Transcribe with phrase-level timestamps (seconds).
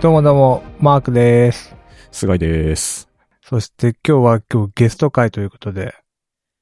[0.00, 1.74] どうもどうも、マークです。
[2.12, 3.08] 菅井です。
[3.42, 5.92] そして今日は今日ゲスト会ということで、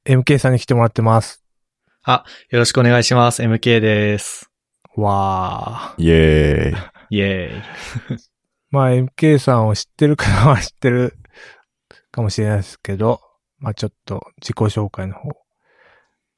[0.06, 1.44] MK さんに来てもらってます。
[2.06, 2.24] よ
[2.60, 3.42] ろしくお願いします。
[3.42, 4.50] MK です。
[4.96, 6.02] わー。
[6.02, 7.18] イエーイ。
[7.18, 7.62] イェーイ。
[8.72, 11.12] まあ MK さんを知ってる方は知ってる
[12.10, 13.20] かもしれないですけど、
[13.58, 15.28] まあちょっと自己紹介の方、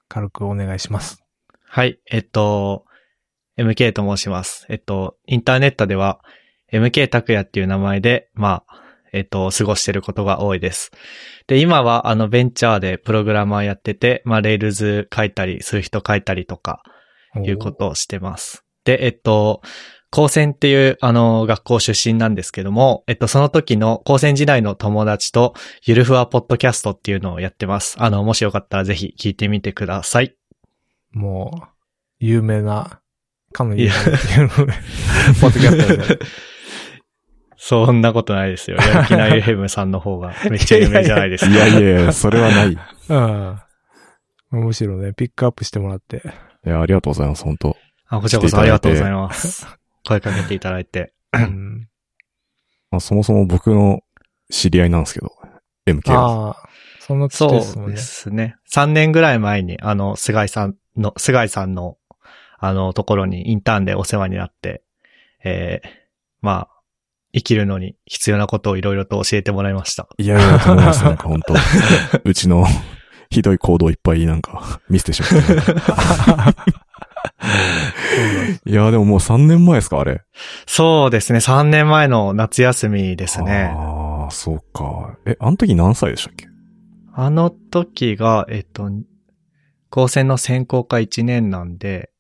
[0.09, 1.23] 軽くお願いします。
[1.63, 2.87] はい、えっと、
[3.57, 4.67] MK と申します。
[4.69, 6.19] えっと、インターネットでは
[6.73, 8.83] MK 拓也っていう名前で、まあ、
[9.13, 10.91] えっと、過ごしてることが多いです。
[11.47, 16.83] で、今はあのベンチャーでプログラマーやってて、まあ、 Rails 書いたり、 Swift 書いたりとか、
[17.37, 18.65] いうことをしてます。
[18.85, 19.63] で、えっと、
[20.11, 25.55] 高専っていう、あの、学校出身なんですけども、えっと、その時の高専時代の友達と、
[25.85, 27.97] ゆるふわポッドキャストっていうのをやってます。
[27.99, 30.35] あの、もしよかったらぜひ聞いてみてください。
[31.13, 31.69] もう、
[32.21, 33.01] 有名な、
[33.53, 34.49] かの有名な、
[35.41, 36.19] ポッドキャストで。
[37.59, 38.79] そんなことないですよ。
[38.79, 41.51] ヤンキナユヘムさんの方がめっちゃ有名じゃないですか。
[41.51, 42.73] いやいやいや、それはない。
[42.73, 42.79] い
[43.11, 43.59] うん。
[44.51, 46.23] むしろね、ピックアップしてもらって。
[46.69, 47.77] や、ありがとうございます、本当
[48.09, 49.67] あこちらこそありがとうございます。
[50.07, 51.13] 声かけていただいて。
[51.33, 51.89] うん、
[52.91, 54.01] まあ、そもそも僕の
[54.51, 55.33] 知り合いなんですけど、
[55.87, 56.49] MK は。
[56.49, 56.69] ああ、
[57.01, 58.01] その月そうですもんねで。
[58.01, 58.57] すね。
[58.73, 61.99] 3年ぐらい前に、あの、菅井さんの、菅井さんの、
[62.59, 64.83] あの、ところにインターンでお世話になって、
[65.45, 65.89] えー、
[66.41, 66.78] まあ、
[67.35, 70.09] 生きるのに必要なことをいろいろと教えてもらいました。
[70.19, 71.55] いやいや、と思います、なんか本当
[72.25, 72.67] うちの
[73.31, 75.53] ひどい行動いっぱいなんか見せてしまって。
[78.65, 80.23] いや、でももう3年前ですか、あれ。
[80.67, 81.39] そうですね。
[81.39, 83.71] 3年前の夏休みですね。
[83.75, 85.17] ああ、そうか。
[85.27, 86.47] え、あの時何歳でしたっけ？
[87.15, 88.91] あの時が、えっと、
[89.91, 92.11] 高専の専攻科1年なんで、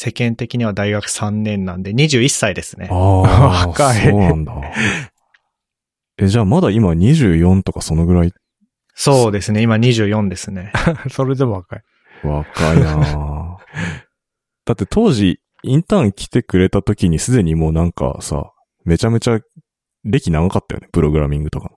[0.00, 2.94] 世間的には大学3年なんで、21歳ですねあ。
[2.94, 4.52] あ、若いそうなんだ。
[6.18, 8.32] え、じゃあまだ今24とかそのぐらい？
[8.94, 9.60] そうですね。
[9.60, 10.72] 今24ですね。
[11.10, 11.82] それでも若い。
[12.22, 13.56] 若いなぁ
[14.66, 18.52] だって当時、インターン来てくれた時にすでにもうなんかさ、
[18.84, 19.40] めちゃめちゃ
[20.04, 21.72] 歴長かったよね、プログラミングとか。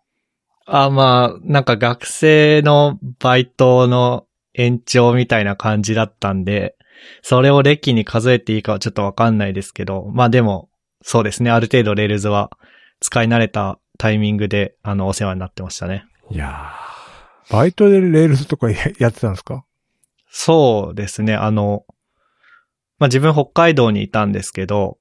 [0.68, 6.76] あ、まあ、なんか学生のバイトの延長みたいな感じだったんで、
[7.22, 10.70] それを歴に数えていいかはちょっとわかんないですけど、まあでも、
[11.04, 11.50] そうですね。
[11.52, 12.52] ある程度 Rails は
[13.00, 16.06] 使い慣れたタイミングで、あの、お世話になってましたね。
[16.30, 16.72] いや
[17.50, 19.66] バイトで Rails とかや やってたんですか？
[20.30, 21.36] そうですね。
[21.36, 21.86] あの、
[23.00, 24.98] まあ、自分北海道にいたんですけど、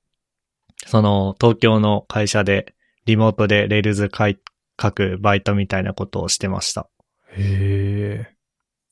[0.86, 2.74] その東京の会社で
[3.04, 6.88] リモートで Rails 書くバイトみたいなことをしてました。
[7.36, 8.34] へえ。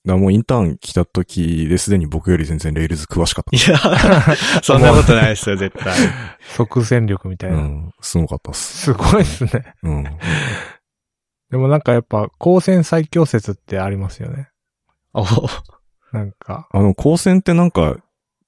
[0.05, 0.09] ー。
[0.09, 3.79] だもうインターン来た時ですでに僕より全然 Rails 詳しかっいや、
[4.63, 5.95] そんなことないですよ、絶対。
[6.57, 7.57] 即戦力みたいた。
[7.57, 7.63] な。
[7.63, 8.79] うん、すごかったっす。
[8.85, 9.75] すごいですね。
[9.83, 10.05] うん。
[11.51, 14.51] でもなんかやっぱ、高専最強説ってありますよね。
[15.15, 15.25] お
[16.13, 17.97] なんか、あの、高専ってなんか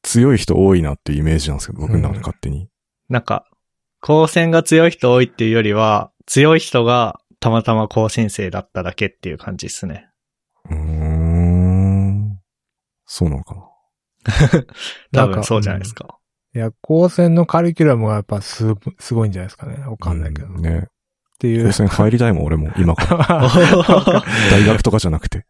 [0.02, 2.68] 強い人多いなっていうイメージなんですけど、僕の中で勝手に。
[3.08, 3.46] なんか、
[4.02, 10.08] 光線が強い人多いっていうよりは、強い人がたまたま高専生だっただけっていう感じですね。
[10.70, 11.09] うーん。
[13.12, 13.62] そうなのかな。
[15.12, 16.16] 多なんか分そうじゃないですか。
[16.54, 19.84] いや、光線のカリキュラムがやっぱす、すごいんじゃないですかね。
[19.84, 20.48] わかんないけど。
[20.48, 20.86] ね。
[21.40, 21.72] ていう高。
[21.72, 22.70] 専入りたいもん、俺も。
[22.76, 23.48] 今から。
[24.52, 25.44] 大学とかじゃなくて。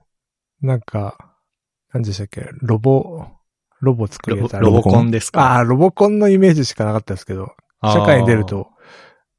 [0.62, 1.18] なんか、
[1.92, 2.48] 何でしたっけ？
[2.62, 3.26] ロボ、
[3.80, 5.10] ロボ作ロるやロボコン？
[5.10, 5.42] ですか？
[5.42, 8.70] ああ、ロボコンのイメージしかなかったですけど、社会に出ると、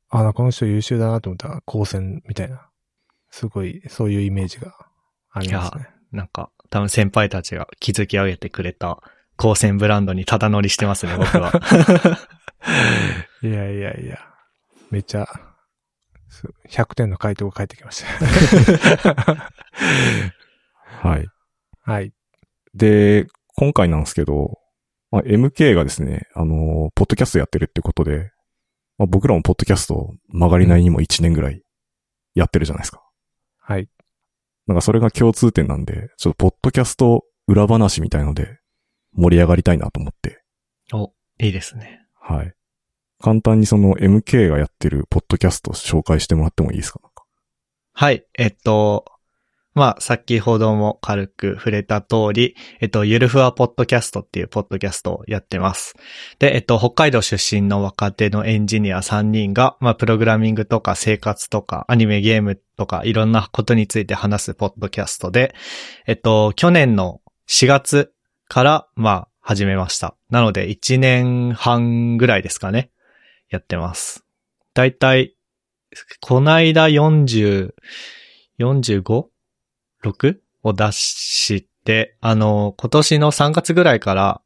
[0.09, 2.67] あの、この人優秀だなと思ったら、光線みたいな。
[3.31, 4.75] すごい、そういうイメージが
[5.31, 5.89] ありますね。
[6.11, 9.03] なんか、多分先輩たちが築き上げてくれた
[9.37, 11.51] 光線ブランドにただ乗りしてますね、僕は。
[13.43, 14.17] いやいやいや、
[14.89, 15.27] めっちゃ、
[16.29, 18.07] す100点の回答が返ってきました。
[21.03, 21.27] はい。
[21.83, 22.13] はい。
[22.73, 23.27] で、
[23.57, 24.57] 今回なんですけど、
[25.11, 28.31] まあ、MK がですね、あのーポッドキャストやってるってことで、
[28.97, 31.61] まあ、僕らもポッドキャスト曲がりないにも1年ぐらい
[32.33, 33.03] やってるじゃないですか。
[33.59, 33.89] はい。
[34.67, 38.59] なんかそれが共通点なんで、ちょっとポッドキャスト裏話みたいので
[39.13, 40.43] 盛り上がりたいなと思って、
[40.93, 41.99] お、いいですね。
[42.19, 42.53] はい。
[43.21, 46.99] 簡単にその MK がやってるポッドキャスト紹介してもらってもいいですか
[47.93, 49.05] はい、えっと、
[49.73, 55.95] まあ、先ほども軽く触れた通り、えっと、ゆるふわポッドキャストっていうポッドキャストをやってます。
[56.39, 65.55] で、えっと、北海道出身の若手のエンジニア3人が、まあ、プログラミングとか生活とか、アニメゲームとか、いろんなことについて話すポッドキャストで、
[66.05, 68.13] えっと、去年の4月
[68.49, 70.15] から、まあ、始めました。
[70.29, 72.91] なので、1年半ぐらいですかね。
[73.49, 74.25] やってます。
[74.73, 75.35] だいたい、
[76.19, 77.73] こないだ40、
[78.59, 79.30] 45?
[80.03, 80.37] 45?6?
[80.63, 84.41] を出して、あの、今年の3月ぐらいから、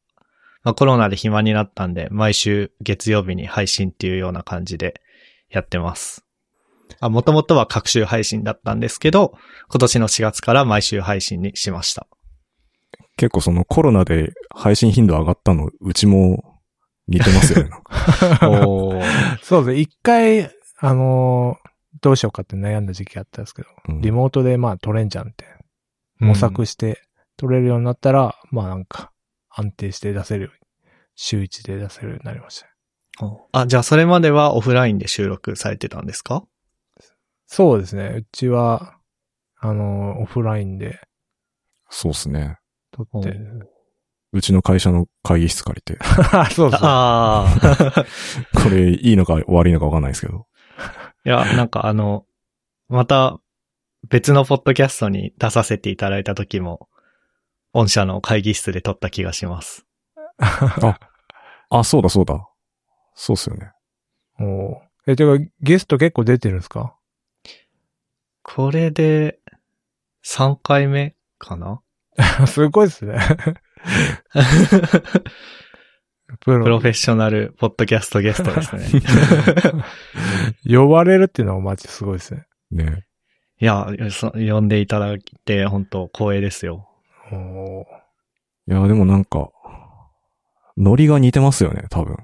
[0.64, 5.02] まあ、コロナで暇になったんで、毎週月曜日に配信っていうような感じで
[5.50, 6.26] やってます。
[7.00, 9.38] あ、もともとは各週配信だったんですけど、
[9.70, 12.08] 今年の4月から毎週配信にしました。
[13.18, 16.60] 結構そのコロナで配信頻度上がったの、うちも
[17.08, 17.70] 似てますよね。
[19.44, 19.80] そうですね。
[19.80, 20.50] 一回、
[20.80, 21.65] あのー
[22.06, 25.46] どうしようかって悩んだ時期あったんですけど、うんリモートでまあ撮れんじゃんって
[26.20, 27.02] 模索して
[27.38, 29.12] 撮れるようになったら、まあなんか
[29.50, 30.60] 安定して出せるように、
[31.16, 32.68] 週一で出せるようになりました
[33.54, 36.44] あ、じゃあそれまではオフラインで収録されてたんですか？
[37.48, 38.08] そうですね。
[38.20, 38.98] うちは、
[39.60, 41.00] あのーオフラインで
[41.90, 42.58] そうですね。
[42.92, 43.36] 撮って。
[44.32, 45.98] うちの会社の会議室借りて、
[46.54, 46.80] そうそう。
[46.84, 48.06] ああ。
[48.64, 50.46] これいいのか悪いのかわかんないですけど。
[51.26, 52.26] いや、なんかあの、
[52.88, 53.40] また
[54.08, 56.88] 別のポッドキャストに出させていただいた時も、
[57.74, 59.86] 御社の会議室で撮った気がします。
[61.70, 62.48] あ、そうだそうだ。
[63.16, 63.72] そうっすよね。
[64.40, 64.78] おー
[65.08, 66.96] え、てか、ゲスト結構出てるんですか？
[68.44, 69.40] これで
[70.24, 71.82] 3回目かな？
[72.48, 73.18] すごいですね。
[76.40, 79.02] プロプロフェッショナルポッドキャストゲストですね。
[80.66, 82.46] 呼ばれるっていうのはマジすごいですね。
[82.72, 83.06] ね。
[83.60, 86.90] いや、そ呼んでいただいて本当光栄ですよ。
[87.32, 88.06] おー
[88.68, 89.52] いや、でもなんか、
[90.78, 92.18] ノリが似てますよね、多分。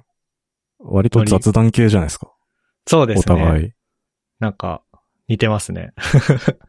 [0.79, 2.27] 割と雑談系じゃないですか。
[2.27, 2.31] お
[2.87, 3.23] そうですね。
[3.23, 3.71] 互い。
[4.39, 4.81] なんか、
[5.27, 5.93] 似てますね。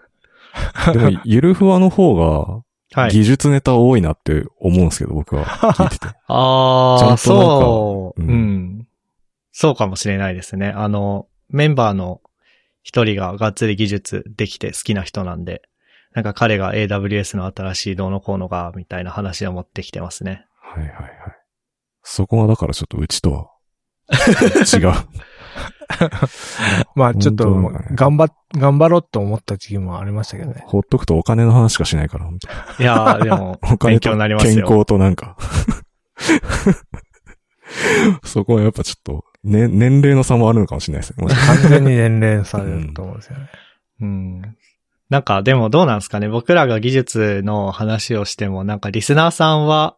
[0.92, 2.62] でも、ゆるふわの方が、
[2.92, 3.10] はい。
[3.10, 5.44] 技術ネタ多いなって思うんですけど、僕は
[5.74, 6.06] 聞いてて。
[6.28, 8.88] ああ、そう、ううんん、
[9.50, 10.68] そうかもしれないですね。
[10.68, 12.20] あの、メンバーの
[12.82, 15.62] 一人ががっつり技術できて好きな人なんで、
[16.14, 20.44] なんか彼が AWS の新しいどうのこうのが、みたいな話を持ってきてますね。
[20.60, 21.12] はいはいはい。
[22.02, 23.48] そこはだからちょっとうちとは、
[24.10, 24.92] 違う。
[26.94, 30.64] まあちょっと頑張っ、頑張ろうと思った時期もありましたけどね。
[30.68, 34.66] ほっとくとお金の話しかしないから、本当いやー、でも 勉強になります健よ。
[34.70, 35.36] 康となんか。
[38.24, 41.26] そこはやっぱちょっと、ね、年齢の差もあるのかもしれないですね。
[41.28, 43.48] 完全に年齢されると思うんですよね。
[44.02, 44.56] うん。
[45.08, 49.96] なんか、でもどうなんですかね僕らが技術の話をしても、なんかリスナーさんは、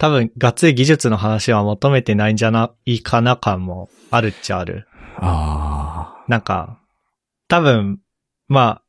[0.00, 4.88] 多分、がっつり技術の話は求めてないんじゃないかな感もあるっちゃある。
[5.18, 6.80] あなんか、
[7.48, 8.00] 多分、
[8.48, 8.80] ま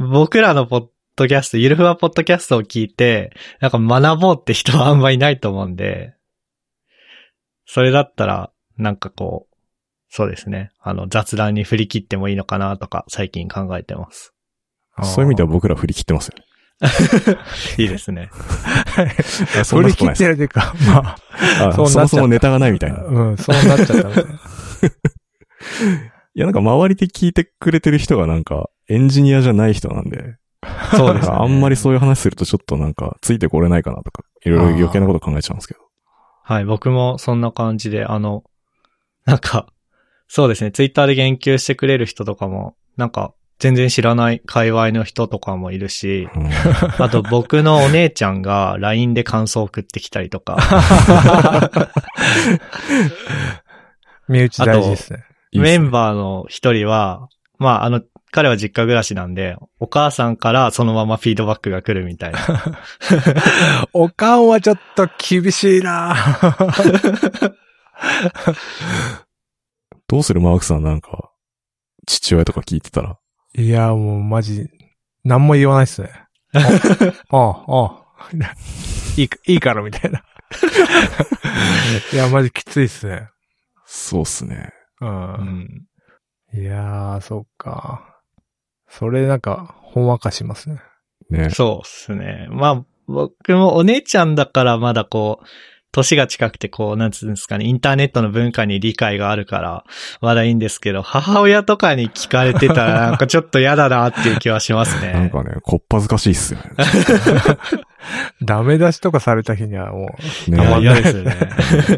[0.00, 6.14] あ、僕らのポッドキャスト、ゆるふわポッドキャストを聞いて、なんか学ぼうって人はあんまいないと思うんで、
[7.64, 9.56] それだったら、なんかこう、
[10.10, 10.72] そうですね。
[10.80, 14.34] あの、雑談に振り切ってもいいのかなとか、最近考えてます。
[14.96, 15.04] あ。
[15.04, 16.47] そういう意味では僕ら振り切ってますよね。
[17.78, 18.30] いいですね。
[19.64, 23.02] そん振り切ってるというか、まあそうなっちゃったそもそもネタがないみたいあ、な。
[23.04, 24.30] うん、そうなっちゃったみたいな。
[26.34, 30.36] いや、なんか周りで聞いてくれてる人がなんか、エンジニアじゃない人なんで、
[30.96, 31.36] そうですね。
[31.36, 35.80] あんまりそういう話するとちょっとなんか、ついてこれないかなとか、いろいろ余計なこと考えちゃうんですけど。
[36.44, 38.44] はい、僕もそんな感じで、あの、
[39.24, 39.66] なんか、
[40.28, 46.50] そうですね、ツイッターで言及してくれる人とかも、なんか、全然知らない界隈の人とかもいるし、うん。
[47.02, 50.58] あと僕のお姉ちゃんが LINE で感想を送ってきたりとか、
[54.28, 55.24] 身内大事ですね。
[55.52, 62.38] メンバーの一人は、まあ、あの、彼は実家暮らしなんで、お母さんからそのままフィードバックが来るみたいな。
[63.92, 66.14] おかんはちょっと厳しいな。
[70.06, 70.40] どうする？
[70.40, 71.30] マークさんなんか、
[72.06, 73.18] 父親とか聞いてたら。
[73.56, 74.68] いや、もうマジ、
[75.24, 76.10] 何も言わないっすね。
[76.52, 76.58] あ
[77.30, 78.06] あ、ああ、
[79.16, 80.22] いいか、いいからみたいな。
[82.12, 83.28] いや、マジきついっすね。
[83.84, 84.72] そうっすね。
[85.00, 85.06] う。
[85.06, 85.12] うん
[86.54, 86.58] ん。
[86.60, 88.20] いやー、そっか。
[88.88, 90.80] それなんか、ほんわかしますね。
[91.30, 91.50] ね。
[91.50, 92.48] そうっすね。
[92.50, 95.46] まあ、僕もお姉ちゃんだからまだこう、
[95.92, 99.84] 年が近くてこう、なんつうんですかね、インターネットの文化に理解があるから、
[100.20, 105.12] まだいいんですけど、母親とかに聞かれてたら なんかちょっと嫌だなっていう気はしますね。
[105.12, 106.70] なんかね、こっぱずかしいっすよね。
[108.42, 110.14] ダメ出しとかされた日にはも
[110.48, 111.36] う、ねいやたまんない嫌ですよね。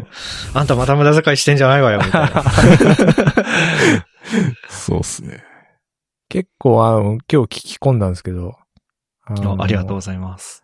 [0.53, 2.43] あんたまた無駄遣いしてんじゃないわよ、みたいな。
[4.69, 5.43] そうっすね。
[6.29, 8.55] 結構あの、今日聞き込んだんですけど、
[9.25, 10.01] ああありがとうごう。
[10.01, 10.63] ざいます。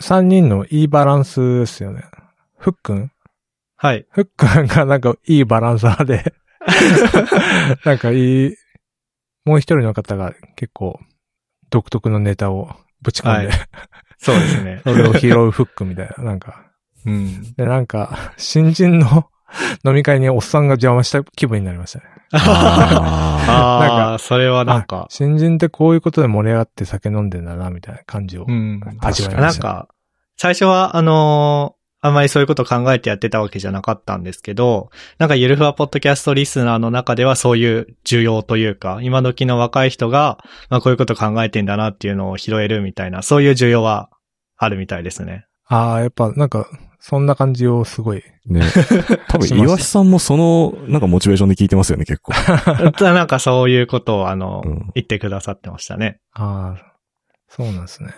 [0.00, 2.04] 3人のいいバランスですよね。
[2.62, 3.10] ふっくん？
[3.76, 4.06] はい。
[4.10, 6.32] ふっくんがなんかいいバランサーで、
[7.84, 8.54] なんかいい、
[9.44, 11.00] もう一人の方が結構
[11.70, 13.56] 独特のネタをぶち込んで、はい
[14.18, 14.80] そうですね。
[14.86, 16.62] それを拾うフックみたいな、なんか。
[17.04, 17.54] うん。
[17.54, 19.26] で、なんか、新人の
[19.84, 22.04] 飲み会におっさんが邪魔した気分になりましたね。
[22.30, 28.80] あなんああ、それはなんか、新人ってこういうことで盛り上がって酒飲んでんだな、みたいな感じをうん。
[29.00, 29.66] 味わいました。
[29.66, 29.88] なんか、
[30.36, 44.10] 最初は、あのーあんまりそういうこと考えてやってたわけじゃなかったんですけど、なんかゆるふわポッドキャストリスナーの中ではそういう需要というか、今時の若い人が、まあこういうこと考えてんだなっていうのを拾えるみたいな、そういう需要は
[44.56, 45.46] あるみたいですね。
[45.66, 46.66] ああ、やっぱなんか、
[46.98, 48.22] そんな感じをすごい。
[48.46, 48.62] ね。
[49.28, 52.32] 多分、岩橋さんもその、なんかモチベーションで聞いてますよね、結構。
[53.04, 56.18] なんかそういうことを、あの、うん言ってくださってましたね。
[56.32, 56.94] ああ、
[57.48, 58.12] そうなんですね。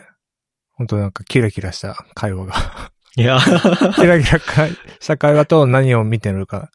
[0.72, 2.54] 本当なんかキラキラした会話が。
[3.16, 3.38] いや、
[3.94, 4.68] キラキラか
[5.00, 6.71] した会話と何を見てるか。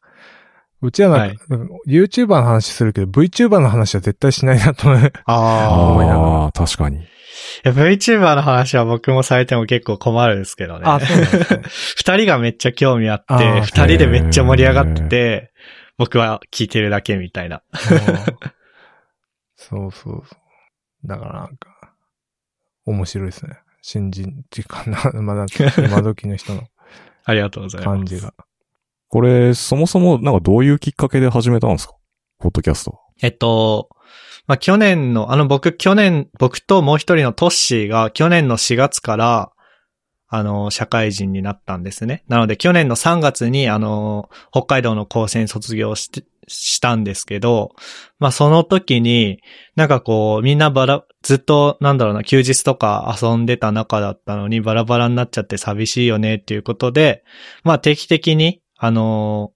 [0.82, 1.44] うちはなんか、
[1.86, 5.12] YouTuber の話するけど、VTuber の話は絶対しないなと思う。
[5.26, 6.98] あ思いながああ、確かに。
[6.98, 7.02] い
[7.64, 10.84] や VTuber の話は僕もされても結構困るんですけどね。
[10.86, 11.62] あ、そうなんですね。
[11.96, 15.52] 二人がめっちゃ興味あって、二人でめっちゃ盛り上がってて、
[15.98, 17.62] 僕は聞いてるだけみたいな。
[19.56, 20.36] そうそうそ
[21.04, 21.06] う。
[21.06, 21.68] だからなんか、
[22.86, 23.58] 面白いですね。
[23.82, 25.46] 新人っていうかな、 まだ
[25.78, 26.62] 今時の人の
[27.24, 27.96] ありがとうございます。
[27.96, 28.34] 感じが。
[29.08, 31.94] これ、そもそも、なんかどういうきっかけで始めたんですか？
[32.38, 32.98] ポッドキャスト。
[33.22, 33.88] えっと、
[34.46, 39.52] まあ、去年の、あの僕、去年、僕ともう一人のトッシーが去年の4月から、
[40.28, 42.24] あの、社会人になったんですね。
[42.28, 47.70] なので、去年の3月に、あの、北海道の高専卒業して、したんですけど、
[48.18, 49.40] まあ、その時に、
[49.76, 57.24] なんかこう、みんなバラ、ずっと、なんだろうな、休日とか遊んでた中だったのに、バラバラになっちゃって寂しいよねっていうことで、
[57.62, 59.52] まあ、定期的に、あの、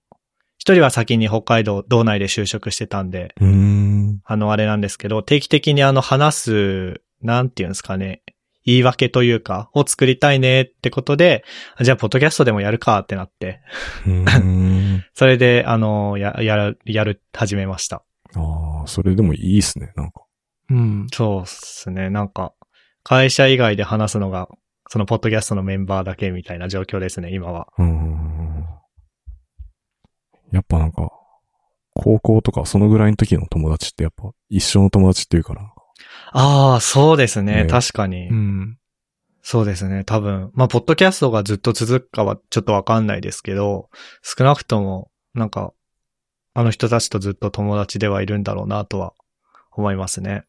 [0.57, 4.19] 一人は先に北海道、道内で就職してたんで、ん。
[4.23, 8.21] あの、あれなんですけど、定期的にあの、話す、なんていうんですかね、
[8.65, 11.43] 言い訳というか、を作りたいねってことで、
[11.81, 13.61] じゃあ、ポッドキャストでもやるかってなって。
[15.13, 18.03] それで、あの、や、やる、やる、始めました。
[18.35, 20.23] ああ、それでもいいっすね、なんか。
[20.69, 21.07] うん。
[21.13, 22.53] そうっすね、なんか、
[23.03, 24.49] 会社以外で話すのが、
[24.89, 27.67] そのポッドキャストのメンバーだけみたいな状況ですね、今は。
[27.77, 28.65] うーん。
[30.51, 31.11] やっぱなんか、
[31.93, 35.73] 高校とかそのぐらいの時の友達ってやっぱ一生の友達っていうから、
[36.31, 38.27] ああ、そうですね、ね確かに。
[38.29, 38.77] うん。
[39.41, 40.51] そうですね、多分。
[40.53, 43.89] まあ、ポッドキャストがずっと続くかはちょっとわかんないですけど、
[44.23, 45.73] 少なくとも、なんか、
[46.53, 49.13] あの人たちとずっと友達ではいるんだろうなとは
[49.71, 50.45] 思いますね。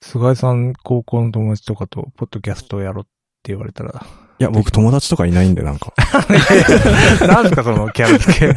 [0.00, 3.08] 菅井さん、高校の友達とかと、ポッドキャストをやろうっ
[3.42, 4.04] て言われたら。
[4.40, 5.92] いや、僕友達とかいないんで、なんか。
[7.26, 8.54] なんですか、そのキャラ付け。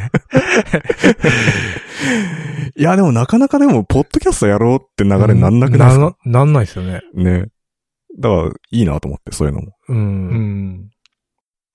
[2.75, 7.01] いや、でもなかなかでも、ポッドキャストやろうって流れなんなくないですか、ななんないですよね。
[7.15, 7.45] ね。
[8.19, 9.73] だから、いいなと思って、そういうのも。
[9.89, 9.93] う。
[9.93, 10.89] うんん。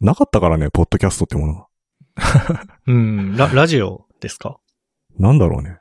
[0.00, 1.66] なかったからね、ポッドキャストってものが。
[2.86, 3.36] うん。
[3.36, 4.58] ラ、ラジオですか？
[5.18, 5.78] なんだろうね。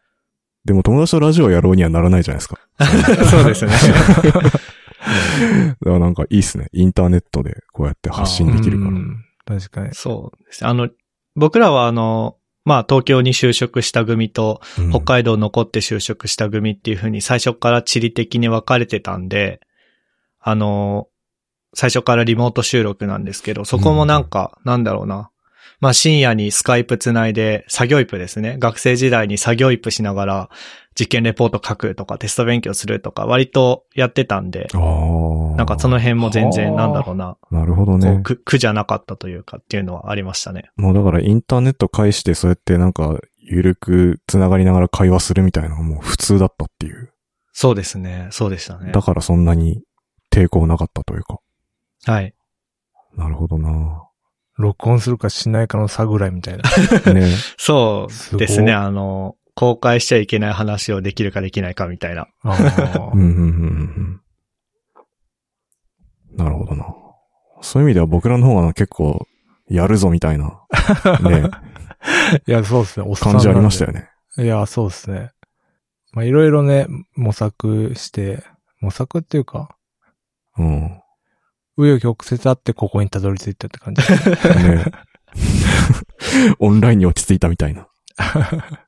[0.63, 2.57] でも友達とラジオやろうにはならないじゃないですか。
[3.29, 3.71] そうですね。
[5.05, 6.67] だからなんかいいっすね。
[6.73, 8.91] インターネットでこうやって発信できるから。
[8.91, 9.93] うん確かに。
[9.93, 10.69] そうですね。
[10.69, 10.89] あの、
[11.35, 19.61] 僕らはあの、まあ、東京に就職した組と、うん北海道残って就職した組っていう風に最初から地理的に分かれてたんで、
[20.39, 21.07] あの、
[21.75, 25.29] 最初からリモート収録なんですけど、そこもなんか、なんだろうな。
[25.79, 28.57] まあ深夜にスカイプつないで、作業イプですね。
[28.59, 30.49] 学生時代に作業イプしながら
[30.97, 35.55] 実験レポート書くとかテスト勉強するとか割とやってたんで、ああ。
[35.57, 37.37] なんかその辺も全は然あなんだろうな。
[37.51, 38.21] なるほどね。
[38.23, 40.69] 苦苦じゃなかったというかっていうのはありましたね。
[40.77, 47.11] もうだからインターネット介してそうやってなんか、ゆるく繋がりながら会話するみたいなのがもう普通だったっていう。
[47.51, 48.27] そうですね。
[48.31, 48.91] そうでしたね。
[48.91, 49.83] だからそんなに
[50.31, 51.39] 抵抗なかったというか。
[52.05, 52.33] はい。
[53.15, 54.03] なるほどな
[54.57, 56.63] 録音するかしないかの差ぐらいみたいな。
[57.13, 57.27] ね。
[57.57, 58.73] そうですね。
[58.73, 62.27] あの、公開しちゃいけない話をできるかできないかみたいな。
[62.43, 64.21] あーうん、うん、うん
[66.31, 66.37] うん。
[66.37, 66.93] なるほどな。
[67.61, 69.25] そういう意味では僕らの方が結構、
[69.67, 70.61] やるぞみたいな、
[71.23, 71.49] ね、
[72.45, 73.05] いや、そうですね。
[73.07, 73.93] おっさん感じありましたよ。
[73.93, 74.09] よね。
[74.37, 75.31] いや、そうですね。
[76.13, 78.43] まあ、いろいろね、模索して、
[78.79, 79.75] 模索っていうか、
[80.57, 81.01] うん。
[81.77, 84.01] 紆余曲折あってここにたどり着いたって感じ。
[84.63, 84.85] ね。
[86.59, 87.87] オンラインに落ち着いたみたいな。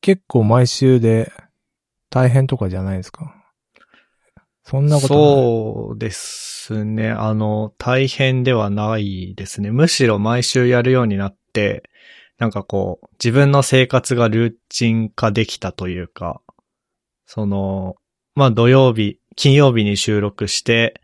[0.00, 1.32] 結構毎週で
[2.10, 3.34] 大変とかじゃないですか。
[4.64, 5.20] そんなことな。
[5.20, 7.10] そうですね。
[7.10, 9.70] あの、大変ではないですね。
[9.70, 11.82] むしろ毎週やるようになって、
[12.38, 16.40] なんかこう、自分の生活がルーチン化できたというか、
[17.26, 17.96] その、
[18.34, 21.00] まあ土曜日、金曜日に収録して、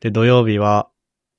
[0.00, 0.88] で、土曜日は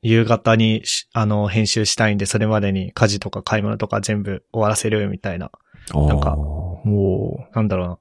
[0.01, 5.51] 夕方にし、あの、編集したいんで、それまでに家事とか買い物とか全部終わらせるみたいな。
[5.94, 7.98] なんかあーおーなんだろうな。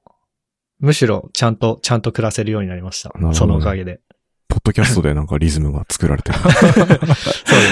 [0.81, 3.28] むしろ、ちゃんと、ちゃんと暮らせるようになりましたなるほど。
[3.31, 4.00] ねそのおかげで。
[4.49, 6.38] ポッドキャストでなんかリズムが作られてる。
[6.47, 6.97] そうで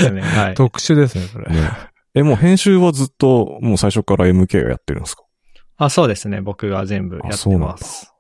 [0.01, 0.21] すね。
[0.23, 0.55] はい。
[0.55, 1.47] 特殊ですね、それ。
[1.55, 1.71] ね。
[2.15, 5.23] え、もう編集はずっと、もう最初から MK がやってるんですか？
[5.77, 6.41] あ、そうですね。
[6.41, 8.13] 僕が全部やってます。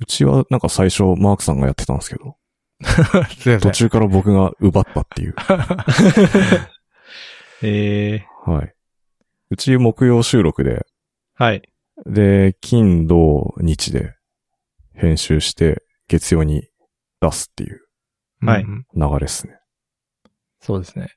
[0.00, 2.36] うちはなんか最初マークさんがやってたんですけど、
[2.82, 3.60] すいません。
[3.60, 5.34] 途中から僕が奪ったっていう。
[7.62, 8.72] ええはい。
[9.50, 10.86] うち木曜収録で、
[11.34, 11.62] はい。
[12.06, 14.14] で、金、土、日で
[14.94, 16.68] 編集して月曜に
[17.20, 17.80] 出すっていう
[18.40, 19.58] はいうん流れですね。
[20.60, 21.08] そうですね。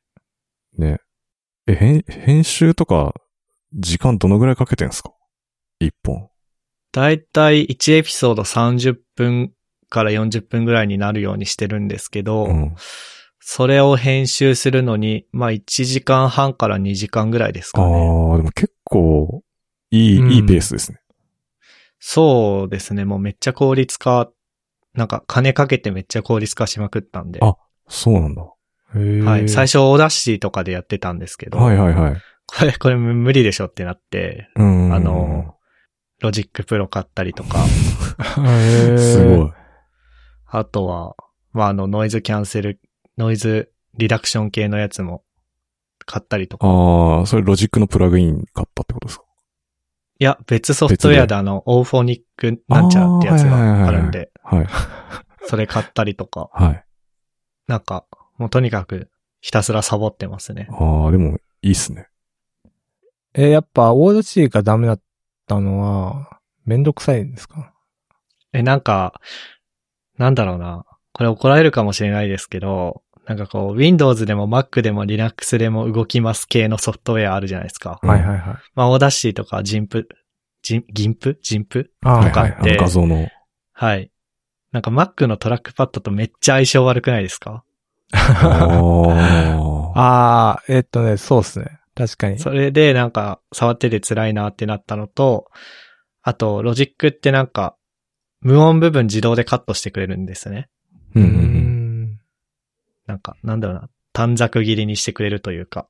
[0.77, 0.97] ね。
[1.67, 3.13] え、編、編集とか
[3.73, 5.13] 時間どのぐらいかけてんすか？
[5.79, 6.29] 一本。
[6.91, 9.53] だいたい1エピソード30分
[9.91, 12.75] から40分ぐらいになるようにしてるんですけど、うん。
[13.39, 17.93] それを編集するのに、まあ1時間半から2時間ぐらいですあかね。
[17.93, 19.43] あ、でも結構、
[19.91, 20.99] いい、うんいいペースですね。
[21.99, 23.05] そうですね。
[23.05, 24.31] もうめっちゃ効率化、
[24.93, 27.39] なんか金かけてめっちゃ効率化しまくったんで。
[27.43, 27.55] あ
[27.87, 28.41] そうなんだ。
[28.93, 29.49] はい。
[29.49, 32.17] 最初 Audacity とかでやってたんですけど、はいはいはい。
[32.47, 34.93] これ、 これ無理でしょってなって、うん。
[34.93, 35.55] あの、
[36.21, 37.65] Logic Pro 買ったりとか、
[38.97, 39.51] すごい。
[40.51, 41.15] あとは、
[41.53, 42.79] まあ、あの、ノイズキャンセル、
[43.17, 45.23] ノイズリダクション系のやつも
[46.05, 46.67] 買ったりとか。
[46.67, 49.25] ああ、それロジックのプラグイン買ったってことですか？
[50.19, 54.67] いや、別ソフトウェアであの、オーフォニックなんちゃらってやつがあるんで、はい。
[55.47, 56.85] それ買ったりとか、 はい。
[57.67, 58.05] なんか、
[58.37, 59.09] もうとにかく
[59.39, 60.67] ひたすらサボってますね。
[60.71, 62.07] ああ、でも、いいっすね。
[63.33, 65.01] えーやっぱ、 Audacity がダメだっ
[65.47, 67.73] たのは、めんどくさいんですか？
[68.53, 69.19] え、なんか、
[70.21, 70.85] なんだろうな。
[71.13, 77.99] これ怒られるかもしれないですけど、なんかこう、Windows でも Mac でも Linux でも動きます系のソフトウェアあるじゃないですか。
[78.01, 78.55] うんはいはいはい。
[78.75, 80.05] まあ、 Audacity とか GIMP、
[80.63, 81.37] ジン GIMP?
[81.41, 81.87] GIMP?
[82.03, 83.27] あーとかはいはいあの画像の。
[83.73, 84.11] はい。
[84.71, 87.63] なんか Mac のトラックパッドとめっちゃ相性悪くないですか？
[88.13, 88.17] あ
[89.95, 89.99] あ。
[89.99, 91.79] ああ、えっとね、そうっすね。
[91.95, 92.39] 確かに。
[92.39, 95.47] それでなんか触ってて辛いなってなったのと、
[96.23, 97.75] あと、ロジックってなんか、
[98.41, 100.69] 無音部分自動でカットしてくれるんですね。
[101.15, 101.33] うんんうん。
[102.13, 102.19] ん。
[103.07, 103.89] なんか、なんだろうな。
[104.13, 105.87] 短冊切りにしてくれるというか。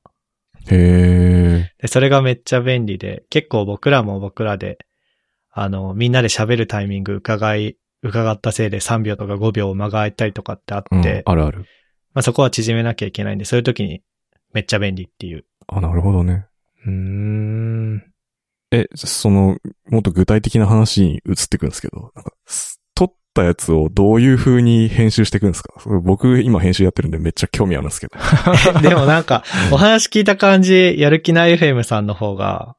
[0.70, 1.72] へえ。
[1.80, 4.78] で、それがめっちゃ便利で、結構僕らも僕らで、
[5.50, 11.66] あの、みんなで喋るタイミング伺い、伺ったせいで3秒とか5秒間が空いたりとかってあって、うん、あるある。
[12.14, 14.02] まあそこは縮めなきゃいけないんで、そういう時に
[14.52, 15.44] めっちゃ便利っていう。
[15.68, 16.46] あ、なるほどね。
[16.86, 18.11] うーん。
[18.72, 19.58] え、その、
[19.88, 25.72] もっと具体的な話に移っていくんですけど、なんか、す撮ったやつをどういう風に編集していくんですか？
[26.02, 28.16] 僕今編集やってるんでめっちゃ興味あるんですけど。
[28.80, 32.76] でもなんか、お話聞いた感じ、やる気ない FM さんの方が、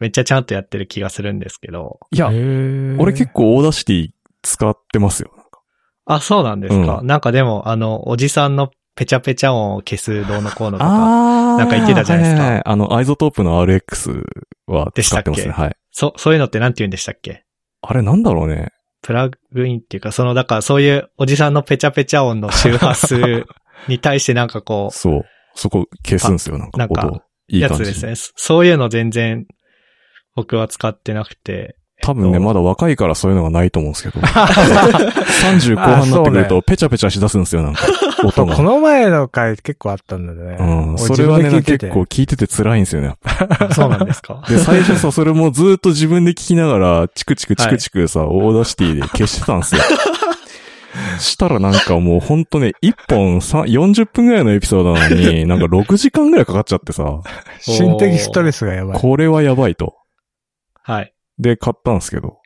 [0.00, 2.00] めっちゃちゃんとやってる気がするんですけど。
[2.10, 4.08] いや、俺俺結構 Audacity
[4.42, 5.30] 使ってますよ。
[6.06, 6.98] あ、そうなんですか？
[7.00, 14.22] うなんかでも、あの、おじさんのペチャペチャ音を消すどうのこうのとか、あーなんか言ってたじゃないですかはははあの、 iZotope の RX
[14.66, 15.52] は使ってますね。
[15.52, 15.76] はい。
[15.90, 17.44] そ、そういうのってなんて言うんでしたっけ？
[17.82, 18.70] あれなんだろうね。
[19.02, 23.44] プラグインっていうか、その、だからそういうおじさんのペチャペチャ音の周波数
[23.88, 25.24] に対してなんかこ そう。
[25.54, 27.60] そこ消すんですよ、なんかなんかいい。
[27.60, 28.14] やつですね。
[28.16, 29.46] そういうの全然
[30.34, 31.76] 僕は使ってなくて。
[32.04, 34.20] 多分ね、えっとまだ若いからそういうのがないと思うんですけど。
[34.26, 37.80] 30後半になってくると、ペチャペチャしだすんですよ、なんか。
[38.24, 38.62] 音がこ。
[38.62, 40.56] の前の回結構あったんだね。
[40.58, 40.88] うん。
[40.94, 43.14] 俺それはね、結構聞いてて辛いんですよね。
[43.72, 44.42] そうなんですか？
[44.48, 49.80] で、最初さ、それもずーっと自分で聞きながら、チクチクチクチクさ、 Audacity で消してたんですよ。
[51.18, 57.04] したらなんかもうほんとね、1本さ40分ぐらいのエピソードなのに、 なんか6時間ぐらいかかっちゃってさ、
[57.60, 58.98] 心的ストレスがやばい。
[59.00, 59.94] これはやばいと。
[60.82, 61.13] はい。
[61.38, 62.38] で、買ったんですけど、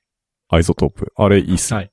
[0.48, 1.12] iZotope。
[1.16, 1.76] あれいいっすね。
[1.76, 1.90] はい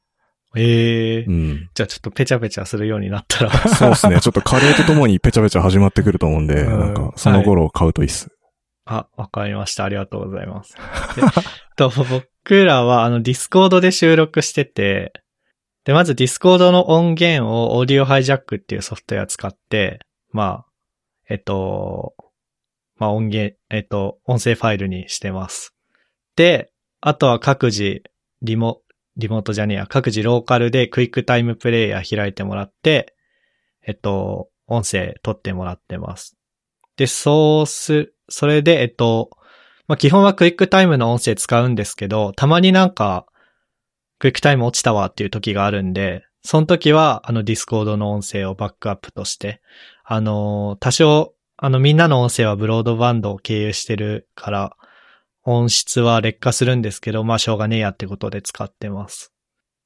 [0.58, 1.69] ええうん。
[1.73, 3.51] じゃあちょっとペチャペチャするようになったら。
[3.67, 4.21] そうっすね。
[4.21, 8.29] ちょっとカレーとともにペチャペチャ始まってくると思うんで、うんなんか、その頃買うといいっす。
[8.86, 9.84] あ、わかりました。
[9.84, 10.75] ありがとうございます。
[11.15, 11.21] で
[11.75, 11.89] と
[12.45, 15.12] 僕らは、あの、 Discord で収録してて、
[15.84, 19.99] で、まず Discord の音源を Audio Hijack っていうソフトウェア使って、
[20.31, 20.65] まあ、
[21.29, 22.13] えっと、
[22.97, 25.75] まあ音源、えっと、音声ファイルにしてます。
[26.36, 26.71] で、
[27.07, 28.01] あとは各自、
[28.41, 28.81] リモ、
[29.15, 33.15] リモートじゃねえや、各自ローカルで QuickTime Player 開いてもらって、
[33.85, 36.35] えっと、音声取ってもらってます。
[36.97, 39.29] で、そうす、それで、えっと、
[39.87, 43.27] まあ基本は QuickTime の音声使うんですけど、たまになんか、
[44.17, 49.61] QuickTime 落ちたわっていう時があるんで、その時は、あの、 Discord の音声をバックアップとして、
[50.05, 54.75] あの、多少、あの、みんなの音声はブロードバンドを経由してるから、
[55.45, 59.31] 音質は劣化するんですけど、まあ、しょうがねえやってことで使ってます。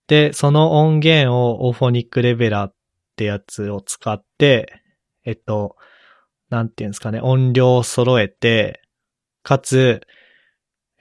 [0.07, 2.75] で、その音源を Auphonic Leveler っ
[3.15, 4.81] てやつを使って、
[5.25, 5.75] えっと、
[6.49, 8.81] なんていうんですかね、音量を揃えて、
[9.43, 10.01] かつ、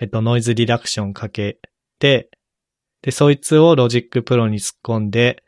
[0.01, 1.59] えっと、ノイズリダクションかけ
[1.99, 2.29] て、
[3.03, 5.43] で、そいつを Logic Pro に突っ込んで、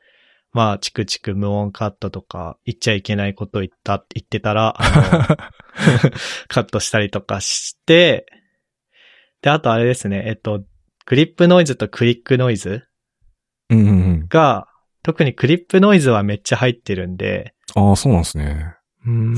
[0.53, 4.77] まあ、チクチク無音カットとか、言っちゃいけないことを言った、言ってたら、
[6.49, 8.27] カットしたりとかして、
[9.42, 10.62] で、あとあれですね、えっと、
[11.07, 12.85] クリップノイズとクリックノイズ
[13.68, 14.26] うんうんうん。
[14.29, 14.66] が、
[15.03, 18.74] 特にクリップノイズはめっちゃ入ってるんで、ああ、そうなんですね。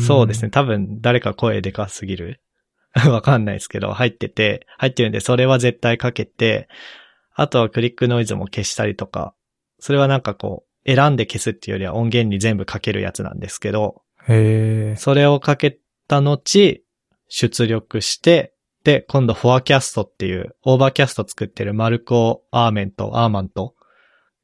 [0.04, 0.50] そうですね。。
[0.50, 2.40] 多分誰か声でかすぎる
[3.06, 6.68] わかんないですけど、入ってて、入ってるんで、それは絶対かけて、
[7.34, 9.34] あとはクリックノイズも消したりとか、
[9.78, 14.96] それはなんかこう、選んで消すっていうよりは音源に全部かけるやつなんですけど、へえ。
[14.96, 16.84] それをかけた後、
[17.28, 18.51] 出力して、
[18.84, 23.74] で、今度 Forecast っていう、 Overcast 作ってるマルコ・アーメント、アーマント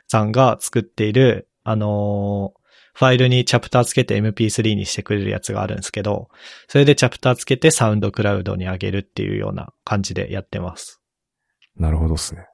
[0.07, 2.59] さんが作っている、あのー
[2.98, 6.31] ファイルにチャプターつけて MP3 にしてくれるやつがあるんですけど、
[6.66, 11.01] それでチャプターつけて SoundCloud に上げるっていうような感じでやってます。
[11.77, 12.48] なるほどですね。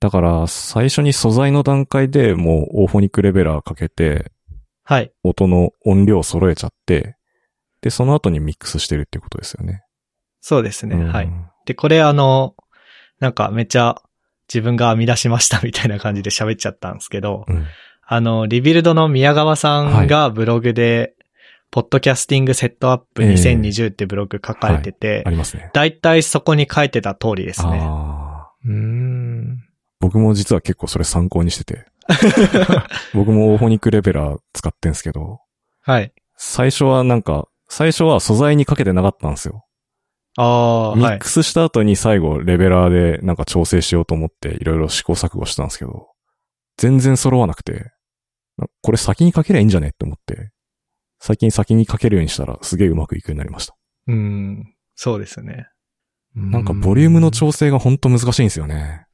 [0.00, 4.32] だから、最初に素材の段階でもう Auphonic Leveler かけて、
[4.82, 5.12] はい。
[5.24, 7.16] 音の音量を揃えちゃって、
[7.82, 9.82] で、その後にミックスしてるっていうことですよね。
[10.40, 10.96] そうですね。
[10.96, 11.30] うんはい。
[11.66, 12.54] で、これあの、
[13.20, 14.00] なんかめっちゃ
[14.52, 17.66] 自分が編み出しましたみたいな感じで喋っちゃったんですけど、うん。
[18.06, 21.14] あの、 Rebuild の宮川さんがブログで、
[21.70, 25.70] Podcasting Setup 2020ってブログ書かれててあ、りますね。
[25.72, 27.78] だいたいそこに書いてた通りですね。
[27.80, 28.50] あ。
[30.00, 31.84] 僕も実は結構それ参考にしてて。
[33.14, 35.38] 僕も Auphonic Leveler 使ってんすけど、
[35.82, 36.12] はい。
[36.36, 39.64] 最初はなんか、最初は素材にかけてなかったんですよ。
[40.36, 41.00] ああ、はい。
[41.00, 46.08] ミックスした後に最後レベラーでなんか調整しようと思っていろいろ試行錯誤したんですけど、
[46.76, 47.90] 全然揃わなくて、
[48.56, 50.50] なこれ先にかけりゃいいんじゃねって思って、
[51.18, 53.76] 最近先にかけるようにしたらすげえうまくいくようになりました。
[54.06, 54.74] うん。
[54.94, 55.66] そうですね。
[56.34, 59.06] なんかボリュームの調整がほんと難しいんですよね。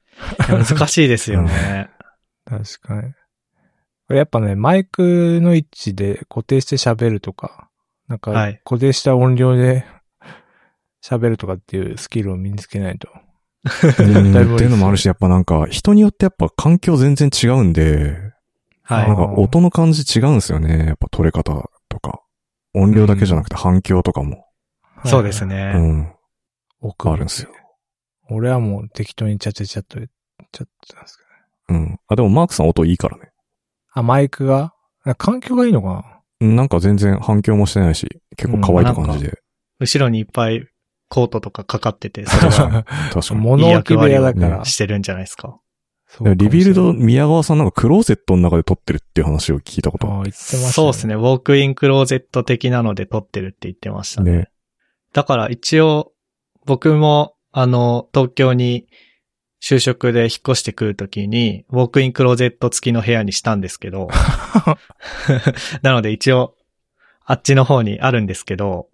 [0.48, 1.90] 難しいですよね。
[2.44, 3.12] 確かに。
[4.06, 7.68] これやっぱね、マイクの位置で固定して喋るとか、
[8.06, 9.84] なんかはい固定した音量で
[11.06, 13.08] 喋るとかっていうスキルを身につけないと。
[13.66, 18.18] っていうのもあるし、やっぱなんか人によってやっぱ環境全然違うんで、
[18.82, 20.86] はいなんか音の感じ違うんですよね。
[20.86, 22.22] やっぱ取れ方とか。
[22.74, 24.46] 音量だけじゃなくて反響とかも。
[25.04, 25.72] そうですね。
[25.72, 25.72] ね。
[25.74, 26.12] うん。
[26.80, 27.50] 奥あるんですよ。
[28.30, 30.08] 俺はもう適当にチャチャチャっと言っ
[30.52, 31.78] ちゃってたんですけど。
[31.80, 31.98] うん。
[32.06, 33.30] あ、でもマークさん音いいからね。
[33.92, 34.74] あ、マイクが？
[35.04, 36.04] あ環境がいいのかな？
[36.40, 39.40] うんなんか全然反響もしてないし、結構乾いた感じで。
[39.80, 40.68] 後ろにいっぱい
[41.08, 43.40] コートとかかかってて、それが 確かに。
[43.40, 44.64] 物置部屋だから。
[44.64, 45.58] してるんじゃないですか。
[46.18, 51.14] かリビルド、宮川さんなんかクローゼットの中で撮ってるっていう話を聞いたことあ言ってました、そうですね。
[51.14, 54.32] ウォークインクローゼット的なので撮ってるって言ってましたね。
[54.32, 54.48] ね
[55.12, 56.12] だから一応、
[56.64, 58.86] 僕も、あの、東京に
[59.62, 64.08] 就職で引っ越してくるときに、ウォークインクローゼット付きの部屋にしたんですけど、
[65.82, 66.54] なので一応、
[67.24, 68.88] あっちの方にあるんですけど、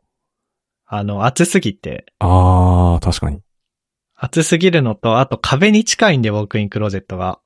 [0.94, 3.40] あの、暑すぎて、あー、確かに。
[4.14, 7.40] 暑すぎるのと、あと壁に近いんで、ウォークインクローゼットが。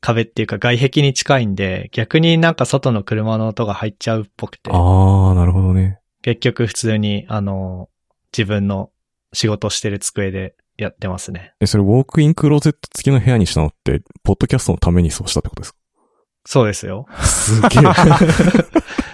[0.00, 6.00] 壁っていうか外壁に近いんで、逆になんか外の車の音が入っちゃうっぽくて、あー、なるほどね。
[6.22, 7.88] 結局普通に、あの、
[8.36, 8.90] 自分の
[9.32, 11.52] 仕事してる机でやってますね。
[11.60, 15.78] え、それウォークインクローゼット付きの部屋にしたのって、ポッドキャストのためにそうしたってことですか？
[16.44, 17.06] そうですよ。
[17.22, 17.70] すげえ。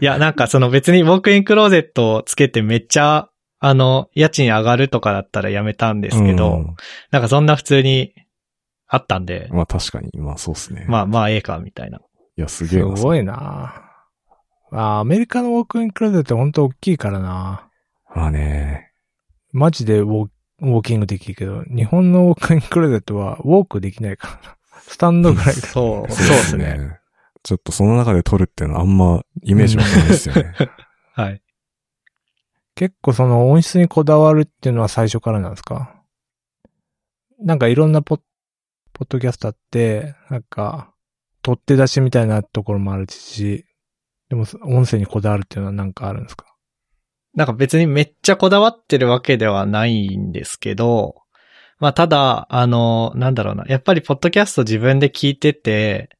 [0.00, 6.76] いや、なんかその別にウォークインクローゼットをつけてめっちゃ、あの、家賃上がるとかだったらやめたんですけど、うん
[7.10, 8.14] なんかそんな普通に
[8.86, 10.86] あったんで、まあ確かに、まあそうっすね。
[10.88, 11.98] まあまあええか、みたいな。
[11.98, 12.02] い
[12.36, 12.94] や、すすげえな。
[12.94, 13.86] ごいな
[14.72, 17.68] あアメリカのウォークインクローゼットほんと大きいからな
[18.14, 18.92] まあね。
[19.52, 20.28] マジでウォー
[20.62, 24.56] ウォーキングできるけど、日本のウォークインクローゼットはウォークできないからな。
[24.82, 25.52] スタンドぐらいだ。
[25.52, 26.99] そう、そうですね。。
[27.42, 30.54] ちょっとその中で撮るっていうのはあんまイメージわかんないですよね。
[31.14, 31.42] はい。
[32.74, 36.02] 結構その音質にこだわるっていうのは最初からなんですか？
[37.42, 38.20] なんかいろんなポッ、
[38.92, 40.92] ポッドキャスターって、なんか、
[41.42, 43.64] 取って出しみたいなところもあるし、
[44.28, 46.46] でも音声にこだわるっていうのはなんかあるんですか？
[47.34, 51.22] なんか別にめっちゃこだわってるわけではないんですけど、
[51.78, 53.64] まあただ、あの、なんだろうな。
[53.68, 56.10] やっぱりポッドキャスト自分で聞いてて、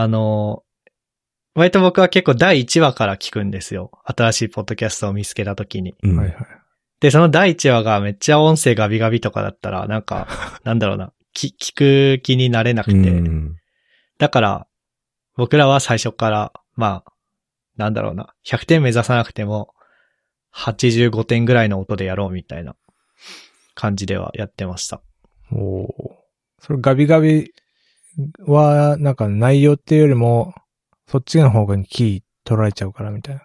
[0.00, 0.62] あの、
[1.56, 3.90] 割と僕は結構第1話から聞くんですよ。
[4.04, 5.96] 新しいポッドキャストを見つけた時に。
[6.04, 6.16] うん。
[6.16, 6.36] はいはい。
[7.00, 10.28] で、その第1話がめっちゃ音声ガビガビとかだったら、なんか、
[10.62, 11.12] なんだろうな。
[11.32, 12.96] き聞く気になれなくて。
[12.96, 13.56] うん
[14.18, 14.66] だから、
[15.36, 17.12] 僕らは最初から、まあ、
[17.76, 18.34] なんだろうな。
[18.46, 19.74] 100点目指さなくても、
[20.54, 22.76] 85点ぐらいの音でやろうみたいな
[23.74, 25.02] 感じではやってました。
[25.50, 25.88] おー
[26.60, 27.52] それガビガビ
[28.46, 30.54] は、なんか内容っていうよりも、
[31.06, 33.42] そっちの方がキー取られちゃうからみたいな。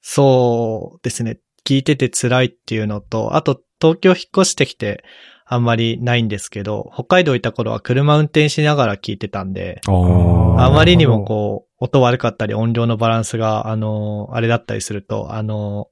[0.00, 1.38] そうですね。
[1.66, 5.04] 聞いてて辛いっていうのと、あと東京引っ越してきて
[5.46, 15.88] あんまりないんですけど、北海道いた頃は車運転しながら聞いてたんで、あまりにもこう、音悪かったり音量のバランスが、あの、あれだったりすると、あの、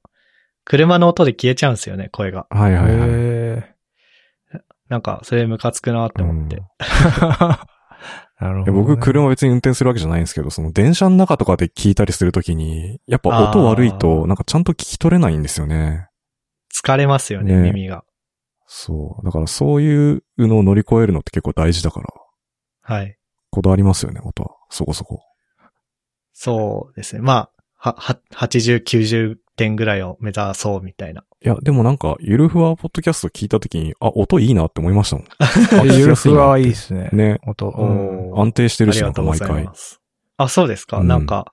[0.65, 2.47] 車の音で消えちゃうんですよね、声が。
[2.51, 3.09] はいはいはい。
[3.11, 3.75] へ
[4.89, 6.63] なんか、それムカつくなって思って。
[6.79, 7.59] ー
[8.41, 8.79] なるほど、ね。
[8.79, 16.09] 僕、車別に運転するわけじゃないんですけど、その電車の中とかで聞いたりするときに、やっぱ音悪いと、なんかちゃんと聞き取れないんですよね。
[16.75, 18.05] 疲れますよね、ね耳が。
[18.67, 19.25] そう。
[19.25, 22.07] だからそういうのを乗り越えるのって結構大事だから、
[22.83, 23.17] はい。
[23.51, 24.51] こだわりますよね、音は。
[24.71, 25.23] そこそこ。
[26.33, 27.23] そうですね。
[27.23, 31.25] まあ、は、は、80、90点ぐらいを目指そうみたいな。
[31.45, 35.87] いや、でもなんか、ゆるふわポッドキャスト聞いたときに、あ、音いいなって思いましたもん。
[35.87, 37.09] ゆるふわはいい聞きやっすね。
[37.13, 37.41] ね。
[37.47, 38.35] 音。
[38.37, 39.75] 安定してるし、ありなんか毎回ま。
[39.75, 40.01] す。
[40.37, 41.53] あ、そうですか、うんなんか、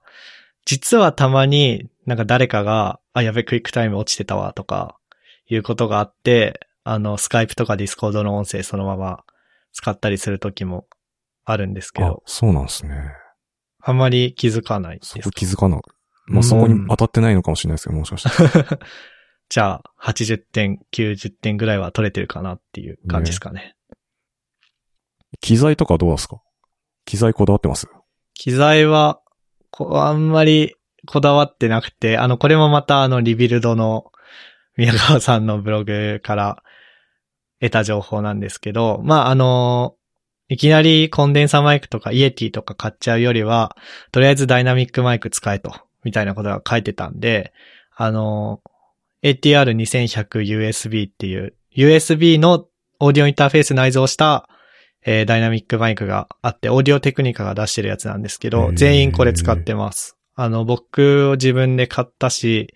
[0.65, 4.97] 実はたまになんか誰かが、あ、やべ、 QuickTime 落ちてたわとか、
[5.47, 9.23] いうことがあって、あの、 Skype とか Discord の音声そのまま
[9.73, 10.87] 使ったりするときも
[11.43, 13.11] あるんですけど、そうなんですね。
[13.81, 15.79] あんまり気づかないですそこ気づかな
[16.25, 18.79] まあ、うんそこに当たってないのかもしれないですけど、もしかしたら。
[19.49, 23.75] じゃあ、80点、90点ぐらいは取れてるかなっていう感じですかね。
[25.41, 26.41] 機材とかどうですか？
[27.05, 27.87] 機材こだわってます？
[28.33, 29.21] 機材は、
[29.69, 34.11] こあんまりこだわってなくて、あの、これもまたあの、 Rebuild の
[34.77, 36.63] 宮川さんのブログから
[37.61, 39.95] 得た情報なんですけど、まあ、あの、
[40.47, 43.75] いきなりコンデンサーマイクとか Yeti とか買っちゃうよりは、
[44.11, 47.53] とりあえずダイナミックマイク使えと、みたいなことが書いてたんで、
[47.95, 48.61] あの、
[49.25, 52.67] ATR2100USB っていう、USB の
[52.99, 54.47] オーディオインターフェース内蔵した、
[55.05, 60.17] えーダイナミックマイクがあって、オーディオテクニカが出してるやつなんですけへど、ー全員これ使ってます。
[60.35, 62.73] あの、僕を自分で買ったし、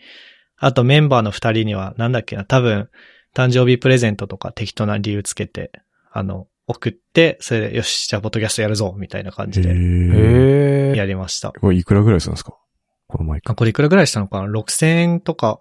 [0.58, 2.90] あとメンバーの二人には、なんだっけな、多分、
[3.36, 5.72] 誕生日プレゼントとか適当な理由つけて、
[6.12, 9.70] あの、送って、それで、よし、じゃあ、ポッドキャストやるぞ、みたいな感じで。
[10.96, 11.52] やりました。
[11.52, 12.54] これいくらぐらいするんですか？
[13.08, 13.56] このマイクあ、。
[13.56, 15.60] これいくらぐらいしたのかな ?6000 円とか、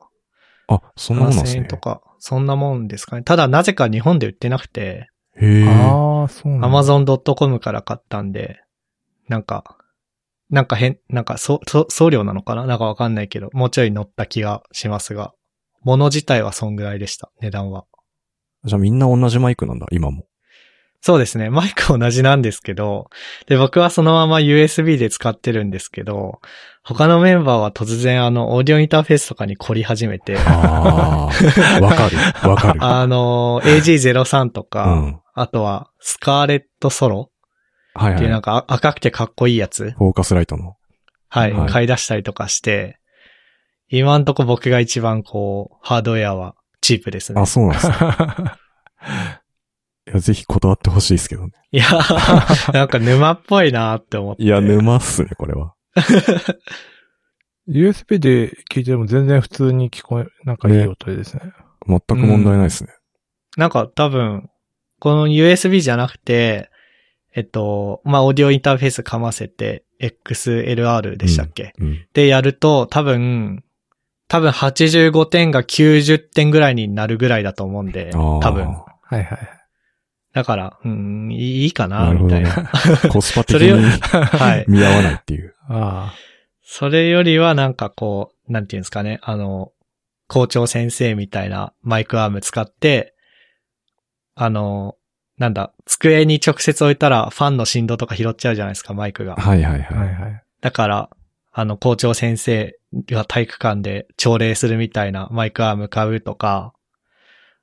[0.68, 1.68] あ、そんなもんなんで7000すね円。
[1.68, 3.22] とか、そんなもんですかね。
[3.22, 5.66] ただ、なぜか日本で売ってなくて、へえ。
[5.66, 6.68] ああ、そうなんだ。
[6.68, 8.60] amazon.com から買ったんで、
[9.28, 9.76] なんか、
[10.50, 12.64] なんか変、なんか、そ、そ、送料なのかな？
[12.64, 15.34] なんかわかんないけど、もうちょい乗った気がしますが、
[15.82, 17.84] 物自体はそんぐらいでした、値段は。
[18.64, 20.24] じゃあみんな同じマイクなんだ、今も。
[21.00, 21.48] そうですね。
[21.50, 23.08] マイク同じなんですけど、
[23.46, 26.40] で、僕はそのまま USB で使ってるんですけど、
[26.82, 31.30] 他のメンバーは突然あの、オーディオインターフェースとかに凝り始めて、ああ、
[31.84, 32.82] わかる、わかる。
[32.84, 35.20] あの、AG03 とうか、ん。
[35.34, 37.30] あとは、スカーレットソロ
[37.94, 38.42] はいっていうなんはい。
[38.42, 40.76] かあ赤くてかっこいいやつフォーカスライトの。
[41.28, 42.98] はい、はい買い出したりとかして、
[43.90, 47.46] 今んとこ僕が一番こう、ハードウェアはチープですねあ、。
[47.46, 48.58] そうなんですか。
[50.08, 51.52] いや、ぜひこだわってほしいですけどね。
[51.70, 51.84] いや、
[52.72, 54.42] なんか沼っぽいなって思って。
[54.42, 55.74] いや、沼っすね、これは。
[57.68, 61.42] USB で聞いても全然普通に聞こえ、なんかいい音ですね。
[61.86, 62.90] 全く問題ないですね。
[63.58, 64.48] なんか多分、
[65.00, 66.70] この USB じゃなくて、
[67.34, 72.06] えっと、まあ、オーディオインターフェースかませて、XLR でしたっけ、うん。
[72.14, 73.62] でやると、多分、
[74.28, 78.66] 多分85点が90点ぐらいになるぐらいだと思うんで、多分。
[79.02, 79.57] はいはい。
[80.38, 82.70] だから、うん、いいかな、みたいな。
[83.10, 84.64] コスパ的それよりに はい。
[84.68, 85.52] 見合わないっていう。
[85.68, 86.14] あ
[86.62, 89.72] それよりはなんかこう、なんていうんですかね、あの、
[90.28, 93.16] 校長先生みたいなマイクアーム使って、
[94.36, 94.94] あの、
[95.38, 99.34] なんだ、机に直接置いたらファンの振動とか拾っちゃうじゃないですか、マイクが。
[99.34, 99.92] はいはいあ。
[99.92, 100.14] ははいい。
[100.14, 100.42] はい。
[100.60, 101.10] だから、
[101.50, 102.78] あの、校長先生
[103.10, 106.74] が体育館で朝礼するみたいなマイクアーム買うとか、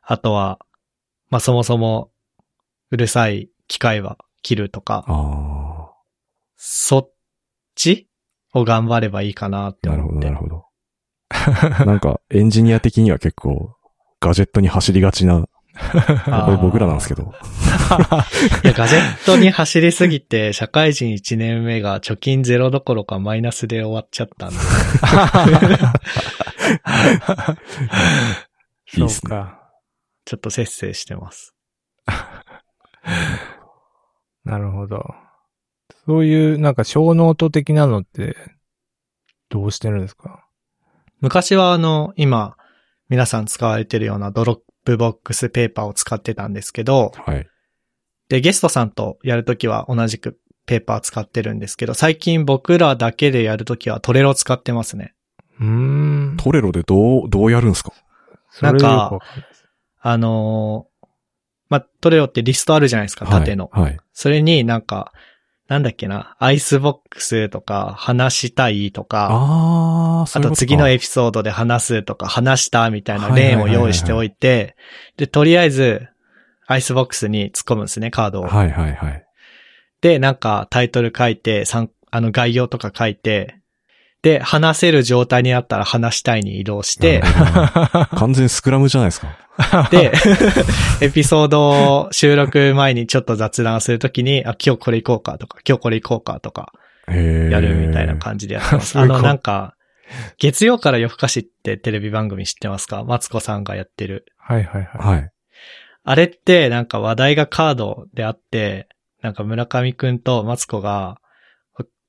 [0.02, 0.60] あとは、
[1.30, 2.12] まあ、そもそも、
[2.92, 5.92] うるさい機械は切るとか、あ
[6.56, 7.12] そっ
[7.76, 8.10] ち
[8.54, 9.92] を頑張ればいいかなってあ。
[9.92, 10.30] なるほど、思って。
[10.30, 10.66] なるほど。
[11.86, 13.76] な んか、エンジニア的には結構、
[14.20, 15.46] ガジェットに走りがちな、
[16.62, 17.24] 僕らなんですけど。
[18.64, 24.56] いや、ガジェットに走りすぎて、社会人1年目が貯金ゼロどころかマイナスで終わっちゃったんで。
[28.98, 29.60] いいっすねそうか。
[30.24, 31.54] ちょっと節制してます。
[34.44, 35.14] なるほど。
[36.06, 38.36] そういう、なんか show note 的なのって、
[39.50, 40.46] どうしてるんですか？
[41.22, 42.58] 昔はあの、今、
[43.10, 47.48] 皆さん使われてるような Dropbox Paper を使ってたんですけど、はい。
[48.30, 55.14] で、ゲストさんとやるときは同じくペーパー使ってるんですけど、最近僕らだけでやるときは Trello 使ってますね。
[55.60, 56.38] うーん。
[56.38, 57.94] Trello でどう、どうやるんですか
[58.62, 59.20] なんか
[60.02, 60.95] あのー
[61.76, 63.70] まあ、 Trello ってリストあるじゃないですか、縦の。
[63.74, 63.84] はい。
[63.84, 63.98] はい。
[64.14, 65.12] それになんか、
[65.68, 74.76] なんだっけな、 icebox とか、話したいとか、ああと次のエピソードで話すとか、話したみたいなはいはいはいはい列を用意しておいて、
[75.18, 76.08] で、とりあえず、
[76.68, 78.48] icebox に突っ込むんですね、カードを。
[78.48, 79.26] はいはいはい。
[80.02, 83.60] で、なんかタイトル書いて、さんあの概要とか書いて、
[84.26, 87.22] で、話せる状態になったら話したいに移動して、
[88.18, 89.88] 完全にスクラムじゃないですか。
[89.92, 90.12] で、
[91.00, 96.74] エピソードを収録前にちょっと雑談するときに、あ、今日これ行こうかとか、今日これ行こうかとか、
[97.08, 98.98] やるみたいな感じでやってます。
[98.98, 99.76] あの、なんか、
[100.40, 103.04] 月曜から夜更かしってテレビ番組知ってますか？
[103.04, 104.26] マツコさんがやってる。
[104.40, 105.18] はいはいはい。
[105.18, 105.30] はい。
[106.04, 108.88] あれって、なんか話題がカードであって、
[109.22, 111.20] なんか村上くんとマツコが、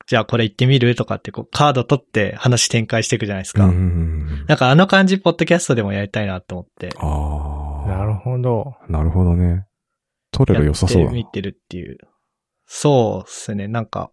[0.07, 0.95] じゃあこれ行ってみる？
[0.95, 3.65] とかってこうカード取って話展開していくじゃないですか。
[3.65, 4.45] うんうんうん。
[4.47, 6.89] なんかあの感じ、ポッドキャストでもやりたいなと思って。
[6.97, 7.87] あー。
[7.87, 8.75] なるほど。
[8.87, 9.65] なるほどね。
[10.31, 11.17] トレロ良さそうだな。
[11.17, 11.97] やってるっていう。
[12.65, 13.67] そうですね。
[13.67, 14.09] なんか、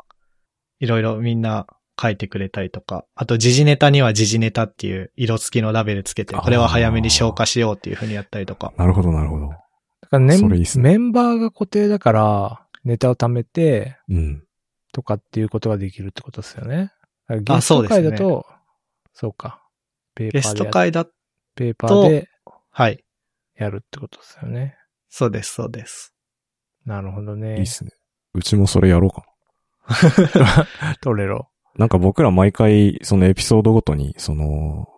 [0.80, 1.66] いろいろみんな
[2.00, 3.04] 書いてくれたりとか。
[3.14, 8.72] あと、時事ネタには時事ネタっていう色付きのラベルつけて、これは早めに消化しようっていう風にやったりとか。
[8.76, 9.48] なるほどなるほど。
[9.48, 10.38] だからね
[10.76, 14.44] メンバーが固定だから、ネタを貯めて、うん。
[14.94, 16.92] とかっていうことができるってことですよね。
[17.28, 18.46] ゲストそうですね会だと、
[19.12, 19.60] そうか。
[20.14, 21.06] ペーパゲスーでやっト会だ、
[21.56, 22.28] ペーパーで
[22.70, 23.04] はい。
[23.56, 24.76] やるってことですよね。
[25.08, 26.14] そうです、そうです。
[26.86, 27.56] なるほどね。
[27.56, 27.90] いいっすね。
[28.34, 29.24] うちもそれやろうか
[31.00, 31.48] Trello。
[31.74, 31.80] な。
[31.80, 34.88] なんか僕ら毎回、そのエピソードごとに、その、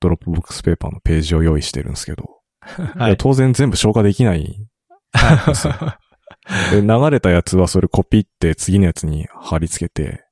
[0.00, 3.16] Dropbox Paper のページを用意してるんですけど、はいい。
[3.18, 4.66] 当然全部消化できない。
[6.70, 10.24] で流れたやつはそれコピって次のやつに貼り付けて、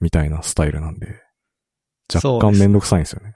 [0.00, 1.22] みたいなスタイルなんで、
[2.14, 3.34] 若干めんどくさいんですよね。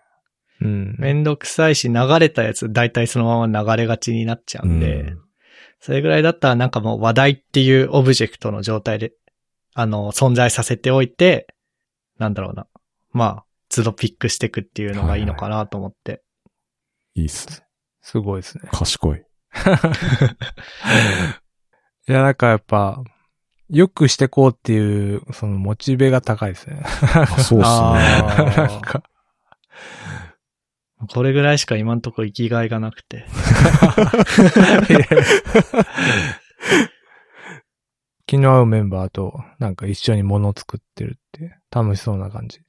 [0.60, 0.96] うん。
[0.98, 5.18] めんどくさいし、流れたやつ、だいたいそのまま流れがちになっちゃうんで、うん
[5.80, 9.12] それぐらいだったらなんかもう話題っていうオブジェクトの状態で、
[9.74, 11.46] あの、存在させておいて、
[12.18, 12.66] なんだろうな。
[13.12, 16.22] まあ、都度ピックしていくっていうのがいいのかなと思って。
[17.14, 17.66] いいっすね。
[18.02, 18.68] すごいですね。
[18.70, 19.22] 賢い。
[22.10, 23.02] いや、なんかやっぱ、
[23.68, 26.82] よくしてこうっていう、そのモチベが高いですね。
[26.82, 28.56] あそうっすね。
[28.66, 29.04] なんか、
[31.14, 33.26] これぐらいしか今んとこ生きがいがなくて。
[38.26, 42.60] 気の合うメンバーと、なんか一緒に物を作ってるって、楽しそうな感じ、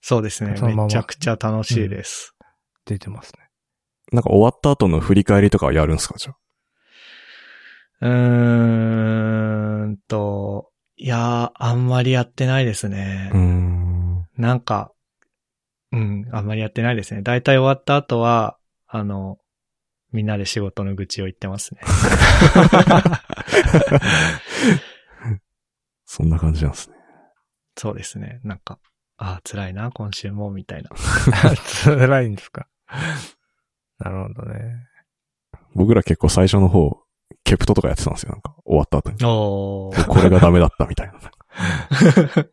[0.00, 0.54] そうですね。
[0.60, 2.36] ままめちゃくちゃ楽しいです。
[2.84, 3.48] 出てますね。
[4.12, 6.36] なんか終わった後の振り返りとかはやるんすかじゃあ？
[8.00, 13.30] うーんと、いやー、あんまりやってないですね。
[13.32, 14.26] うーん。
[14.36, 14.92] なんか、
[15.92, 17.22] うん、あんまりやってないですね。
[17.22, 19.38] だいたい終わった後は、あの、
[20.12, 21.80] みんなで仕事の愚痴を言ってますね。
[26.04, 26.96] そんな感じなんですね。
[27.76, 28.40] そうですね。
[28.44, 28.78] なんか、
[29.18, 30.90] あー辛いな、今週も、みたいな。
[31.84, 32.68] 辛いんですか？
[33.98, 34.86] なるほどね。
[35.74, 37.02] 僕ら結構最初の方、
[37.44, 38.32] ケプトとかやってたんですよ。
[38.32, 39.16] なんか終わった後に。
[39.24, 40.06] おー。
[40.06, 41.14] これがダメだったみたいな。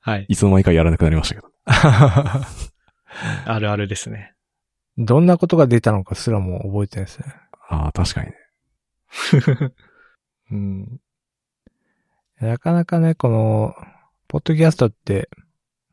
[0.00, 0.26] はい。
[0.28, 1.50] いつの間にかやらなくなりましたけど。
[1.66, 4.34] あるあるですね。
[4.98, 7.34] どんなことが出たのかすらも覚えてないですね。
[7.68, 8.36] ああ、確かにね。
[10.52, 11.00] うん。
[12.40, 13.74] なかなかね、この、
[14.28, 15.28] ポッドキャストって、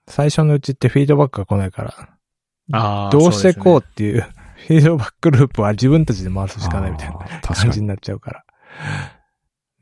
[0.07, 2.17] 最初のうちってフィードバックが来ないから、
[2.71, 4.25] あーどうしていこうそっていう、
[4.67, 7.17] フィードバックループは自分たちで回すしかないみたいな。
[7.41, 8.43] 感じになっちゃうから。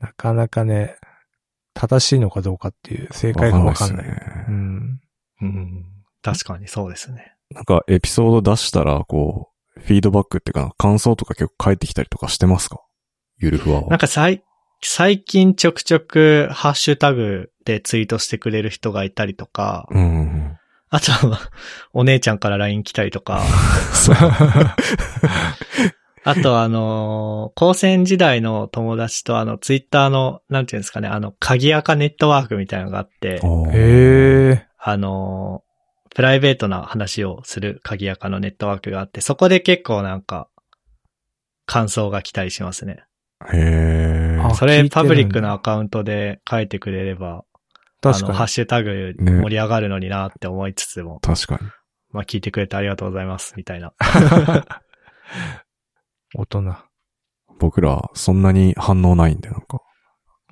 [0.00, 0.96] なかなかね、
[1.74, 4.08] 正しいのかどうかっていう正解がわかんない。
[4.08, 5.00] わかんないですねうん。
[5.40, 5.84] うん。
[6.22, 7.34] 確かにそうですね。
[7.50, 12.80] なんかエピソード出したら、こう、フィードバックっていうか、感想とか結構返ってきたりとかしてますか？
[13.38, 13.88] ゆるふわは。
[13.88, 14.42] なんかさい、
[14.82, 20.56] 最近ちょくちょくハッシュタグでツイートしてくれる人がいたりとか、うんうん
[20.94, 21.38] あとは、
[21.94, 23.42] お姉ちゃんから LINE 来たりとか。
[26.24, 33.40] あとあのー高専時代の友達とあの、ツイッターの、なんていうんですかね、あの、鍵垢ネットワークみたいなのがあって、
[33.72, 34.66] へえ。
[34.78, 35.72] あのー
[36.14, 40.50] プライベートな話をする鍵垢のネットワークがあって、そこで結構なんか、
[41.64, 43.04] 感想が来たりしますね。
[43.50, 47.44] へーあそれパブリックなアカウントで書いてくれれば、
[48.10, 51.70] あの、ハッ確かシュタグね盛り上がるのになって思いつつも、確かに。
[52.10, 53.88] まあ聞いてくれてありがとうございます、みたいな。
[53.88, 53.94] に。
[56.34, 56.76] 大人。
[57.58, 59.80] 僕ら、そんなに反応ないんで、なんか。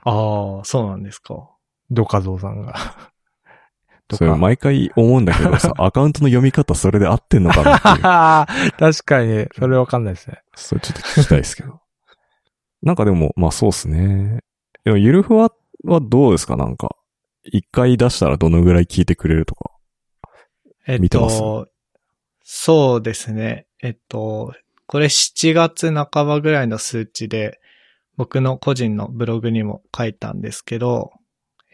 [0.05, 1.51] ああ、そうなんですか。
[1.91, 2.75] ドカゾウさんが。
[4.09, 8.73] とそれ毎回思うんだけどさ、 アカウントの読み方それで合ってんのかなっていう。
[8.93, 10.43] 確かに、それわかんないですね。
[10.55, 11.81] それちょっと聞きたいですけど。
[12.83, 14.41] なんかでも、まあそうっすね。
[14.85, 15.53] でも、ゆるふわ
[15.85, 16.57] はどうですか？
[16.57, 16.97] なんか。
[17.45, 19.71] 一回出したらどのぐらい聞いてくれるとか？
[20.87, 21.39] えっ見てます？
[21.39, 21.69] と、
[22.43, 23.67] そうですね。
[23.83, 24.53] えっと、
[24.87, 27.61] これ7月半ばぐらいの数値で、
[28.17, 31.13] 僕の個人のブログにも書いたんですけど、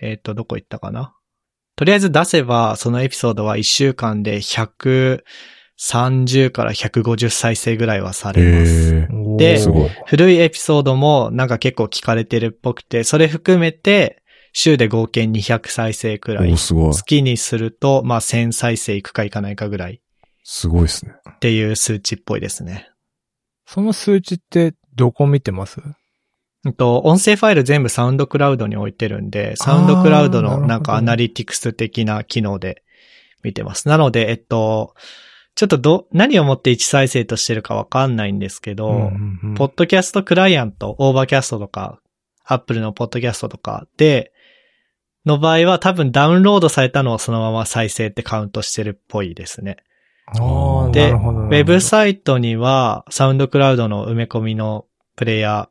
[0.00, 1.14] えっと、どこ行ったかな？
[1.74, 9.08] とりあえず出せば、そのエピソードは1週間で130から150再生ぐらいはされます。
[9.36, 9.60] で
[10.06, 14.22] 古いエピソードもなんか結構聞かれてるっぽくて、それ含めて、
[14.58, 16.56] 週で合計200再生くらいお、。
[16.56, 16.94] すごい。
[16.94, 20.00] 月にすると、まあ1000再生いくかいかないかぐらい
[20.44, 21.12] すごいっすね。
[21.28, 22.88] っていう数値っぽいですね。
[23.66, 25.82] その数値ってどこ見てます？
[26.64, 32.82] うんと、音声ファイル全部 SoundCloud に置いてるんで、 SoundCloud のなんか analytics 的な機能で
[33.42, 33.88] 見てます。
[33.88, 34.94] なので、えっと、
[35.54, 42.00] ちょっとど、何をもって1再生としてるかわかんないんですけど、んうんポッドキャストクライアント、 Overcast とか、
[42.46, 44.32] Apple のポッドキャストとかで、
[45.26, 49.76] の場合は多分ダウンロードされたのをそのまま再生ってカウントしてるっぽいですね。
[50.26, 51.40] ああ、でなるほど。
[51.40, 55.68] ウェブサイトにはサウンドクラウドの埋め込みのプレイヤ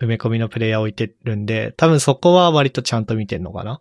[0.00, 3.80] ー、埋め込みのプレイヤー置いてるんで、多分そこは割とちゃんと見てんのかな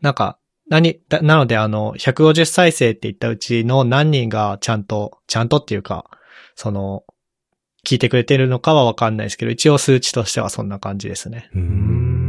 [0.00, 0.38] なんか、
[0.68, 6.06] 何、だなのであの、150再生って言ったうちの何人がちゃんと、ちゃんとっていうか、
[6.54, 7.04] その、
[7.86, 11.50] 聞いてくれてるのかはわかんないですけど、一応数値としてはそんな感じですね。
[11.54, 11.58] う。
[11.58, 12.25] うんん。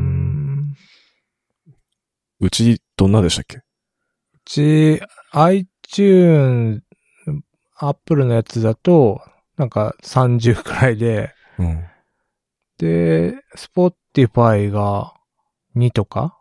[2.40, 3.58] うち、どんなでしたっけ？
[3.58, 3.64] う
[4.46, 6.84] ち、iTunes、
[7.80, 9.22] Apple のやつだと、
[9.58, 11.84] なんか30くらいで、うん。
[12.78, 15.14] で、Spotify が
[15.76, 16.38] 2とか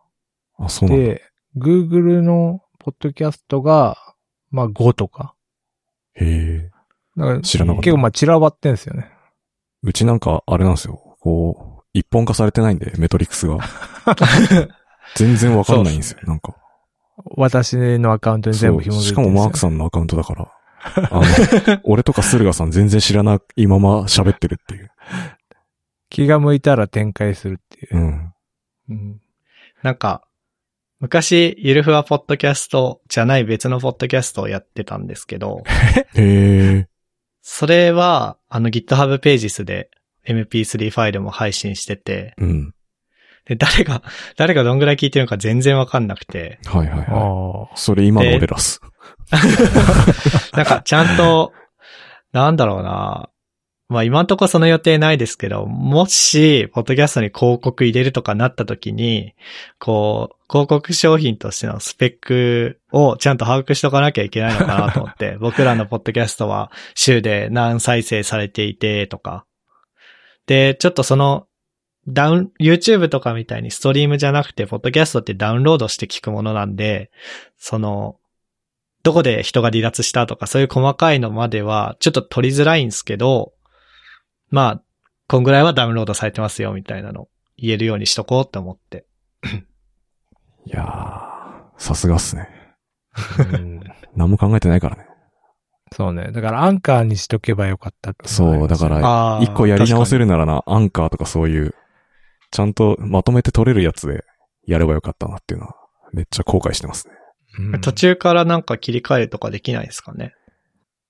[0.58, 0.96] あ、そうな。
[0.96, 1.22] で、
[1.56, 3.96] Google のポッドキャストが、
[4.50, 5.34] まあ5とか。
[6.14, 6.70] へえ。
[7.16, 9.10] なんか知らなかった結構まあ散らばってんすよね。
[9.82, 11.16] うちなんか、あれなんですよ。
[11.20, 13.58] こう、一本化されてないんで、メトリックスが。
[15.14, 16.18] 全然わかんないんですよ。
[16.24, 16.54] なんか。
[17.24, 18.82] 私のアカウントに全部。
[18.82, 20.52] 紐づいてしかもマークさんのアカウントだから。
[21.10, 24.90] あの、 俺とか駿河さん全然知らないまま喋ってるっていう。
[26.10, 28.00] 気が向いたら展開するっていうう。
[28.00, 28.32] ん。
[28.90, 29.20] うん
[29.82, 30.26] なんか、
[30.98, 35.62] 昔、ゆるふわポッドキャストじゃない別のポッドキャストをやってたんですけど、
[36.16, 36.88] へえ。
[37.42, 39.90] それは、あの GitHub ページスで
[40.26, 42.74] MP3 ファイルも配信してて、うん。
[43.46, 44.02] で、誰が、
[44.36, 47.78] 誰がどんぐらい聞いてるのか全然わかんなくて、はいはいはあい。
[47.78, 48.80] それ今の俺らっす。
[50.52, 51.52] なんかちゃんと、
[52.32, 53.30] なんだろうな。
[53.88, 59.34] まあ今んとこその予定ないですけど、もし、ポッドキャストに広告入れるとかなった時に、
[59.78, 69.44] こう、広告商品としてのスペックをちゃんと把握しとかなきゃいけないのかなと思って、 僕らのポッドキャストは週で何再生されていてとか。
[70.46, 71.45] で、ちょっとその、
[72.08, 77.10] ダウン、YouTube とかみたいにストリームじゃなくて、ポッドキャストってダウンロードして聞くものなんで、
[77.58, 78.16] その、
[79.02, 83.52] どこで人が離脱したとか、そういう細かいのまでは、ちょっと取りづらいんですけど、
[84.50, 84.82] まあ、
[85.28, 89.06] こんぐらいはダウンロードされてますよ、みたいなの言えるようにしとこうって思って。
[90.66, 92.48] いやー、さすがっすね。
[94.14, 95.06] 何も考えてないからね。
[95.92, 96.32] そうね。
[96.32, 101.74] だからアンカーにしとけばよかったそう、だから、一個やり直せるならな、アンカーとかそういう、
[102.56, 104.24] ちゃんとまとめて取れるやつで
[104.66, 105.74] やればよかったなっていうのは、
[106.14, 107.14] めっちゃ後悔してますね。
[107.58, 110.32] うん途中からなんか切り替えるとかできないですかね。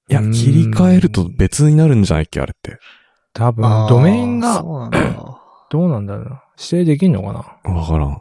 [0.09, 2.78] いや、うん切り替えると別になるんじゃないっけ、あれって。
[3.32, 5.40] 多分ドメインがそうなんだ。
[5.70, 6.42] どうなんだろうな。
[6.59, 7.32] 指定できんのか
[7.64, 7.72] な？
[7.74, 8.20] わからん。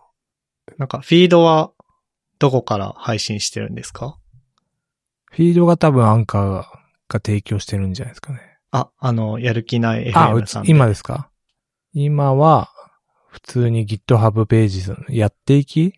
[0.78, 1.72] なんか、フィードは、
[2.38, 4.18] どこから配信してるんですか？
[5.32, 6.64] フィードが多分アンカーが
[7.10, 8.40] 提供してるんじゃないですかね。
[8.72, 10.72] あ、あの、やる気ない FM さん、で。
[10.72, 11.30] 今ですか？
[11.94, 12.70] 今は、
[13.36, 15.92] 普通に GitHub ページやっていき？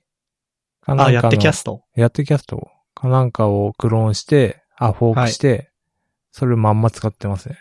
[0.81, 1.83] かなんかあ、のやってキャスト？
[1.95, 5.69] やってキャストかなんかをクローンして、あ、フォークして、
[6.31, 7.59] それまんま使ってますね。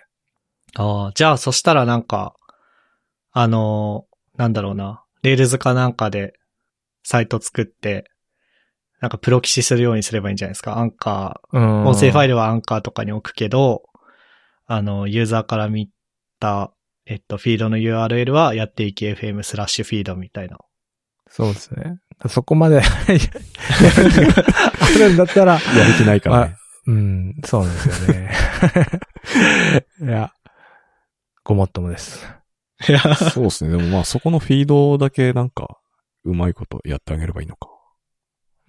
[0.76, 2.34] ああ、じゃあそしたらなんか、
[3.32, 6.32] あのーなんだろうな、 Rails かなんかで
[7.02, 8.10] サイト作って、
[9.02, 10.78] なんかプロキシするようにすればいいんじゃないですか。
[10.78, 11.84] アンカー、うん。
[11.84, 13.82] 音声ファイルはアンカーとかに置くけど、
[14.64, 15.90] あの、ユーザーから見
[16.40, 16.72] た、
[17.06, 20.58] えっと、フィードの URL はやっていき FM slash feed みたいな。
[21.30, 21.98] そうですね。
[22.28, 22.82] そこまで、 あ
[24.98, 26.56] るんだったら、やる気ないからね。
[26.86, 28.30] うん、そうなんですよね。
[30.02, 30.32] いや、
[31.44, 32.26] ごもっともです。
[32.88, 33.76] いや、そうですね。
[33.76, 35.78] でもまあそこのフィードだけなんか、
[36.24, 37.68] うまいことやってあげればいいのか。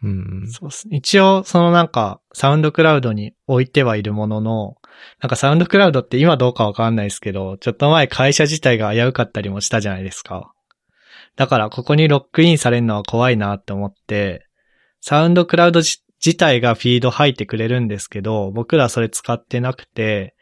[0.03, 0.47] うん。
[0.47, 0.87] そうっす。
[0.91, 4.75] 一応、そのなんか、サウンドクラウドに置いてはいるものの、
[5.21, 10.53] なんかサウンドクラウドって今どうかわかんないですけど、ちょっと前会社自体が危うかったりもしたじゃないですか。
[11.35, 14.45] だからここにロックインされるのは怖いなって思って、
[15.01, 15.99] サウンドクラウド自
[16.37, 20.35] 自体がフィード吐いてくれるんですけど、僕らそれ使ってなくて、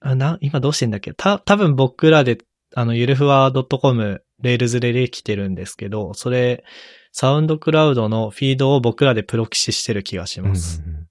[0.00, 1.12] あな、今どうしてんだっけ？
[1.12, 2.38] た、多分僕らで、
[2.74, 6.64] あの、ゆるふわ .com、 Rails でできてるんですけど、それ、
[7.12, 10.82] SoundCloud のフィードを僕らでプロキシしてる気がします。
[10.86, 11.06] うん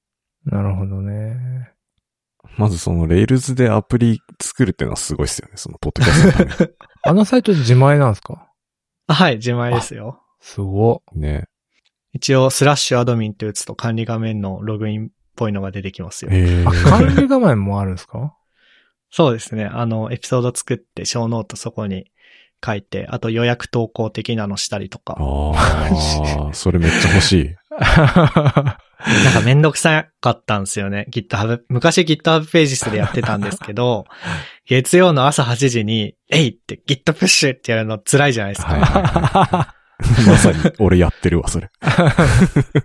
[0.46, 1.74] なるほどね。
[2.60, 5.54] まずその Rails でアプリ作るっていうのはすごいっすよね。
[5.56, 8.48] そのポッドキャストのために あのサイト自前なんですか？
[9.08, 10.22] あはい、自前ですよ。
[10.42, 11.02] すご。
[11.16, 11.46] ね。
[12.14, 16.32] 一応、 slash admin って打つと管理画面のログインっぽいのが出てきますよ。
[16.34, 18.36] えあ、管理画面もあるんですか？
[19.12, 19.66] そうですね。
[19.66, 22.12] あの、エピソード作って、 show note そこに
[22.64, 25.16] 書いて、あと予約投稿的なのしたりとか。
[25.20, 27.56] ああ、それめっちゃ欲しい。
[29.00, 31.08] なんかめんどくさかったんですよね。
[31.10, 34.06] GitHub、昔 GitHub ページスでやってたんですけど、
[34.68, 38.74] 月曜の朝8時に、えいって Git プッシュってやるの辛いじゃないですか。
[38.74, 39.80] はいはい。
[40.28, 41.70] まさに俺やってるわ、それ。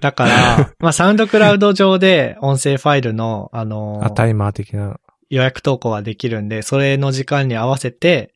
[0.01, 4.97] だから、まあ SoundCloud 上で音声ファイルの、あのあ、タイマー的な。
[5.31, 8.35] 予約投稿はできるんで、それの時間に合わせて、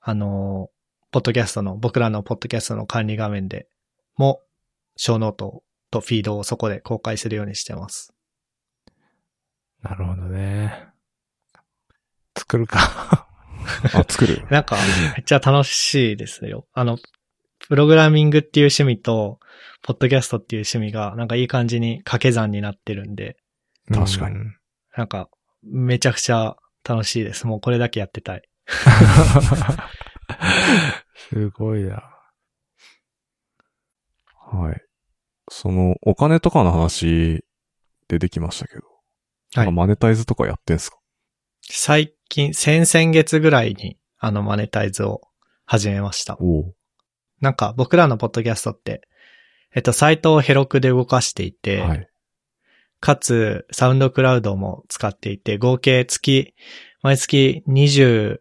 [0.00, 0.68] あの、
[1.12, 3.68] ポッドキャストの、僕らのポッドキャストの管理画面で
[4.16, 4.40] も、
[4.96, 8.14] show note とフィードをそこで公開するようにしてます。
[9.82, 10.86] なるほどね。
[12.36, 13.28] 作るか。
[13.92, 14.46] あ、作る？
[14.50, 14.76] なんか、
[15.16, 16.66] めっちゃ楽しいですよ。
[16.72, 16.98] あの、
[17.68, 19.38] プログラミングっていう趣味と、
[19.82, 23.36] ポッドキャストっていう趣味が、なんかいい感じに掛け算になってるんで、
[23.92, 24.56] 確かにうん。
[24.96, 25.28] なんか、
[25.62, 27.46] めちゃくちゃ楽しいです。
[27.46, 28.42] もうこれだけやってたい。
[31.30, 32.02] すごいな。
[34.36, 34.80] はい。
[35.50, 37.44] その、お金とかの話、
[38.08, 38.82] 出てきましたけど。
[39.54, 40.96] はいマネタイズとかやってんすか？
[41.68, 45.20] 最近、先々月ぐらいに、あの、マネタイズを
[45.66, 46.36] 始めました。
[46.40, 46.74] おう
[47.40, 49.02] なんか、僕らのポッドキャストって、
[49.74, 52.08] えっと、サイトをヘロクで動かしていて、はい。
[53.00, 56.54] かつ、サウンドクラウドも使っていて、合計月、
[57.02, 58.38] 毎月20、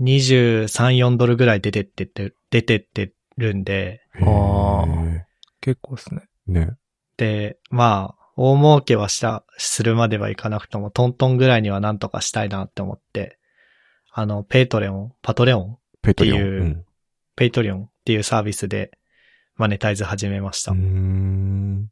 [0.00, 5.24] 23、4ドルぐらい出てってって、出てってるんで、へーあ
[5.60, 6.22] 結構ですね。
[6.46, 6.70] ね。
[7.16, 13.38] で、まあ、大儲けはした、するまではいかなくとも、トントンぐらいにはなんとかしたいなって思って、
[14.12, 16.38] あの、 Patreon、Patreon Patreon。
[16.38, 16.84] っていう
[17.36, 18.90] Patreon っていうサービスで
[19.56, 20.72] マネタイズ始めました。
[20.72, 21.88] うん。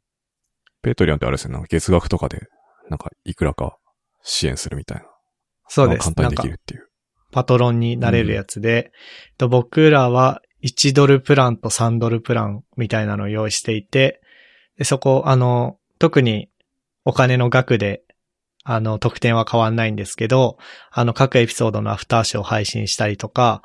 [0.81, 2.47] Patreon ってあれですね、なんか月額とかで、
[2.89, 3.77] なんかいくらか
[4.23, 5.03] 支援するみたいな。
[5.67, 6.03] そうです。
[6.13, 6.86] 簡単にできるっていう。
[7.31, 8.91] パトロンになれるやつで、
[9.29, 14.21] えっと僕らは1ドルプランと3ドルプランみたいなのを用意していて、
[14.77, 16.49] でそこ、あの、特に
[17.05, 18.03] お金の額で、
[18.63, 20.57] あの、得点は変わんないんですけど、
[20.91, 23.63] あの、各エピソードのアフターショーを配信したりとか、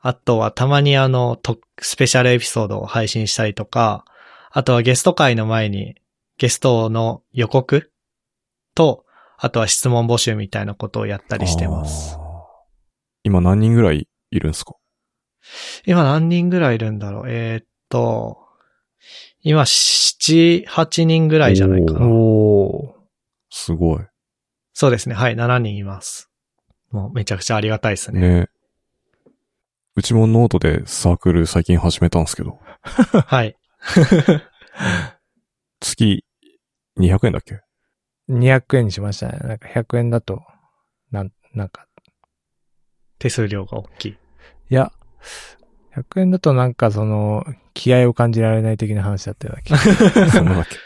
[0.00, 4.04] あとはたまにあの、とスペシャルエピソードを配信したりとか、
[4.50, 5.96] あとはゲスト会の前に
[6.38, 7.90] ゲストの予告
[8.74, 9.04] と、
[9.38, 12.21] あとは質問募集みたいなことをやったりしてます。
[13.24, 14.74] 今何人ぐらいいるんですか？
[15.86, 17.30] 今何人ぐらいいるんだろう？
[17.30, 18.38] えーっと、
[19.42, 22.06] 今7、8人ぐらいじゃないかな。
[22.06, 23.02] おー。
[23.50, 24.00] すごい。
[24.72, 25.14] そうですね。
[25.14, 26.30] はい、7人います。
[26.90, 28.20] もうめちゃくちゃありがたいですね。
[28.20, 28.48] ね。
[29.94, 32.58] うちもノートでサークル最近始めたんですけど、
[33.26, 33.56] はい。
[35.80, 36.24] 月
[36.98, 37.60] 200円だっけ
[38.30, 39.38] ？200円にしましたね。
[39.40, 40.42] なんか100円だと、
[41.10, 41.86] なん、なんか、
[43.22, 44.08] 手数料が大きい。
[44.70, 44.90] いや、
[45.94, 49.78] 100円だとなんかその、気合を感じられない的な話だったような気が
[50.32, 50.76] そんなだっけ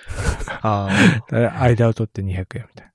[0.62, 0.89] あ
[1.59, 2.93] 間を取って200円みたい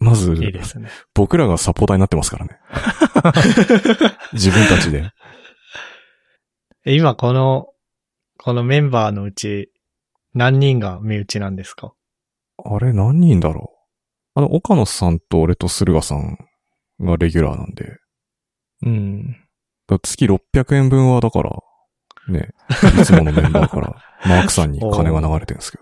[0.00, 0.90] まずあ、、いいですね。
[1.14, 2.58] 僕らがサポーターになってますからね。
[4.34, 5.12] 自分たちで。
[6.84, 7.68] え今この、
[8.36, 9.70] このメンバーのうち、
[10.34, 11.92] 何人が身内なんですか？
[12.64, 13.72] あれ何人だろ
[14.36, 16.36] うあの、岡野さんと俺と駿河さん
[17.00, 17.96] がレギュラーなんで、
[18.82, 19.36] うん。
[19.88, 21.56] だ月600円分はだから、
[22.28, 22.50] ね、
[23.00, 25.78] いつものメンバーから、 マークさんに金が流れてるんですけ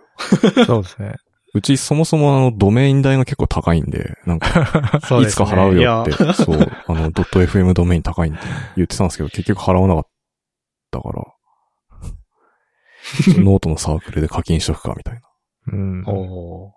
[0.54, 0.64] ど。
[0.64, 1.16] そうですね。
[1.54, 4.60] うちそもそもあの、ドメイン代が結構高いんで、なんか、
[5.22, 8.40] いつか払うよって、いやそう、あの、ドット .fm ドメイン高いんで
[8.76, 10.06] 言ってたんですけど、結局払わなかっ
[10.90, 11.24] たから、
[13.42, 15.20] ノートのサークルで課金しとくか、みたいな。
[15.72, 16.04] うん。
[16.06, 16.76] おー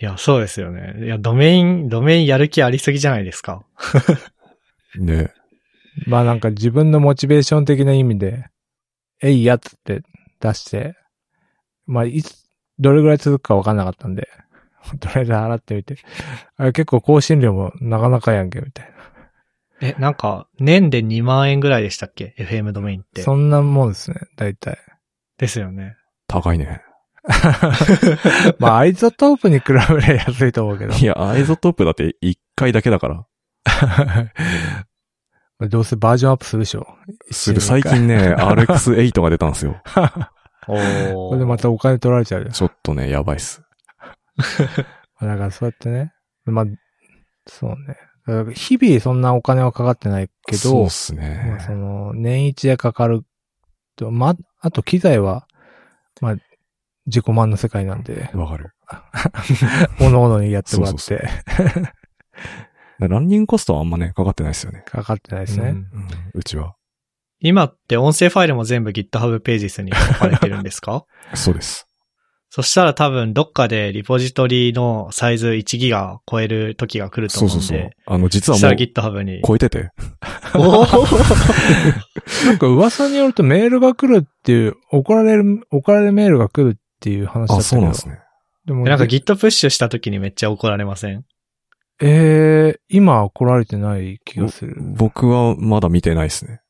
[0.00, 1.06] いや、そうですよね。
[1.06, 3.64] いや、ドメイン、ドメインやる気ありすぎじゃないですか。
[4.98, 5.32] ね
[6.06, 8.46] まあなんか自分のモチベーション的な意味で、
[9.20, 10.02] えいやっつって
[10.40, 10.94] 出して、
[11.86, 12.36] まあいつ、
[12.78, 14.28] どれぐらい続くかわかんなかったんで、
[15.00, 15.96] とりあえず払ってみて。
[16.56, 18.92] あれ結構更新料もなかなかやんけ、みたい
[19.80, 23.08] え、なんか、年で2万円ぐらいでしたっけ ?FM ドメインっな。
[23.14, 23.22] て。
[23.22, 24.78] そんなもんですね、大体。
[25.38, 25.96] ですよね。
[26.26, 26.82] 高いね。
[28.58, 30.94] まあ iZotope に比べれば安いと思うけど。
[30.94, 33.26] いや、 iZotope だって1回だけだから。
[35.68, 36.86] どうせバージョンアップするでしょ。
[37.30, 39.82] する、最近ね、RX8 が出たんですよ。
[40.68, 42.50] おこれでまたお金取られちゃうよ。
[42.50, 43.62] ちょっとね、やばいっす。
[45.20, 46.12] だからそうやってね。
[46.44, 46.64] まあ、
[47.46, 47.96] そうね。
[48.26, 51.64] だから日々そんなお金はかかってないけどそうっ、すまねあ、。
[51.64, 53.24] その、年一でかかる
[53.96, 55.46] と、ま、あと機材は、
[56.20, 56.36] まあ、
[57.06, 58.70] 自己満の世界なんで、わかる。
[60.00, 61.18] おのおのにやってもらって、そう
[63.06, 64.82] ランニングコストはあんまね、かかってないですよね。
[64.86, 65.68] かかってないですね。
[65.68, 65.86] うん
[66.34, 66.74] うちは。
[67.40, 71.04] 今って音声ファイルも全部 GitHub ページスに書かれてるんですか？
[71.34, 71.84] そうです。
[72.50, 77.66] そしたら多分どっかでリポジトリのサイズ1ギガ超える時が来るとそう思うんで。
[77.66, 77.90] そうそう。
[78.06, 79.36] あの、実はもら GitHub に。
[79.38, 79.90] う超えてて。
[80.54, 87.62] おーなんか噂によるとメールが来るっていう、怒られる、怒られるメールが来るっていう話だったあ、けど。
[87.62, 88.18] そうなんですね。
[88.64, 91.24] でも、なんか Git プッシュした時にめっちゃ怒られません？
[92.00, 94.76] えー、今は来られてない気がする。
[94.78, 96.60] 僕はまだ見てないですね。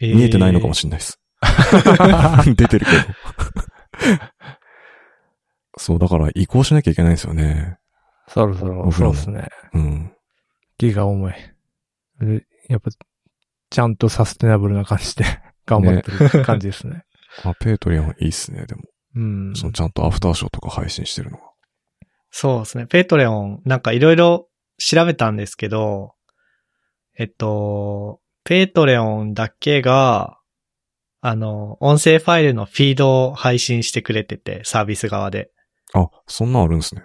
[0.00, 1.20] 見えてないのかもしれないです。
[2.54, 4.16] 出てるけど。
[5.78, 7.78] そう、だから移行しなきゃいけないんですよね。
[8.28, 9.48] そろそろ、そうですね。
[9.74, 10.12] うん。
[10.78, 11.32] 気が重い。
[12.20, 12.90] でやっぱ、
[13.70, 15.24] ちゃんとサステナブルな感じで
[15.66, 17.04] 頑張ってる感じですね。
[17.44, 18.82] あ、 Patreon いいっすね、でも。
[19.14, 19.52] うん。
[19.54, 21.44] そのちゃんとアフターショーとか配信してるのが。
[22.30, 22.86] そうですね。
[22.86, 26.14] Patreon、なんかいろいろ調べたんですけど、
[27.18, 30.38] えっと、 Patreon だけが、
[31.20, 35.50] あの、音声ファイルのフィードを配信してくれてて、サービス側で。
[35.94, 37.04] あ、そんなんあるんですね。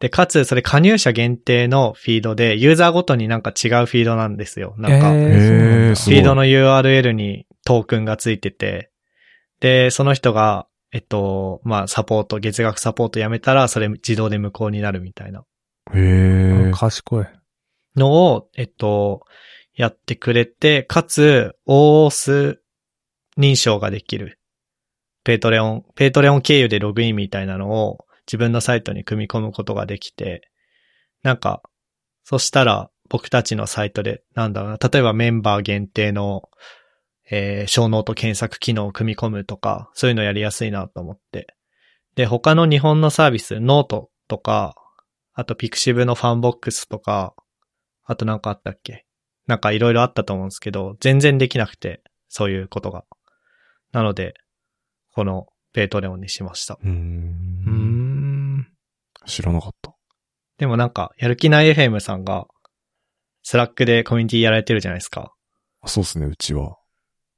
[0.00, 4.74] で、かつ、それ加入者限定のフィードで、ユーザーごとになんか違うフィードなんですよ。
[4.76, 8.90] なんか、えフィードの URL にトークンがついてて、
[9.60, 15.44] で、その人が、えっと、まあ、サポート、月額サポートやめたら、それ自動で無効になるみたいな
[15.92, 16.72] へえ。
[16.72, 17.26] 賢い。
[17.96, 19.24] のを、えっと、
[19.74, 22.58] やってくれて、かつ、OOS
[23.36, 24.40] 認証ができる。
[25.24, 30.50] Patreon、Patreon 経由でログインみたいなのを自分のサイトに組み込むことができて、
[31.22, 31.62] なんか、
[32.24, 36.48] そしたら僕たちのサイトで、なんだろうな、例えばメンバー限定の、
[37.30, 41.54] えー、小ノート検索機能を組み込むとか、そういうのやりやすいなと思って。
[42.16, 44.74] で、他の日本のサービス、ノートとか、
[45.34, 47.34] あと pixiv の FANBOX とか、
[48.04, 49.04] あとなんかあったっけ？
[49.46, 53.04] なんかいろいろあったと思うんですけど、全然できなくて、そういうことが。
[53.92, 54.34] なので、
[55.12, 56.78] この Patreon にしました。
[56.82, 58.68] うんん。
[59.26, 59.94] 知らなかった。
[60.58, 62.46] でもなんか、やる気ない FM さんが、
[63.42, 65.34] Slack でコミュニティやられてるじゃないですか。
[65.82, 66.76] あそうですね、うちは。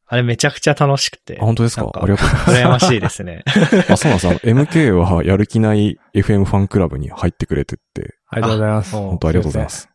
[0.09, 1.39] あれめちゃくちゃ楽しくて。
[1.41, 1.91] あ、本当ですか？
[1.95, 2.87] ありがとうございます。
[2.87, 3.43] 羨ましいですね。
[3.91, 4.29] あ、そうなんです。
[4.29, 8.97] あの MK はやる気ない FM ファンクラブに入ってくれてって、ありがとうございます。
[8.97, 9.89] あ本当ありがとうございます。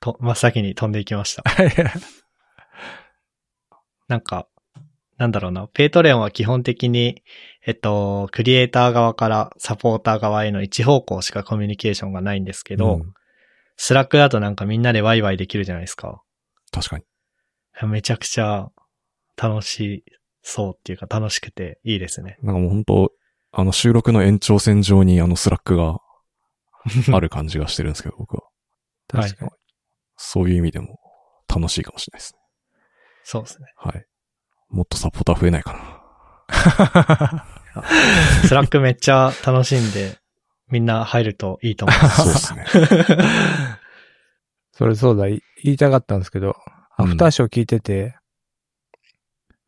[0.00, 1.42] と、真っ先に飛んでいきました。
[4.08, 4.48] なんか、
[5.18, 7.22] なんだろうな、 Patreon は基本的に、
[7.66, 13.12] えっと、クリエイター側からサポーター側への一方向しかコミュニケーションがないんですけど、うん
[13.80, 16.20] Slack だとなんかみんなでワイワイできるじゃないですか。
[16.72, 17.04] 確かに。
[17.88, 18.70] めちゃくちゃ
[19.40, 20.04] 楽し
[20.42, 22.38] そうっていうか楽しくていいですね。
[22.42, 23.12] なんかもう本当
[23.52, 25.98] あの収録の延長線上にあの Slack が
[27.12, 28.42] ある感じがしてるんですけど、僕は。
[29.08, 29.50] 確かに。
[30.16, 30.98] そういう意味でも
[31.48, 32.40] 楽しいかもしれないですね。
[33.24, 33.66] そうですね。
[33.76, 34.04] はい。
[34.68, 35.98] もっとサポーター増えないかな。
[38.46, 40.18] Slack めっちゃ楽しんで、
[40.68, 42.54] みんな入るといいと思いまそうす。
[42.54, 42.86] ですね。
[44.72, 46.56] それそうだ、い言いたかったんですけど、
[46.96, 48.16] アフターショー聞いてて、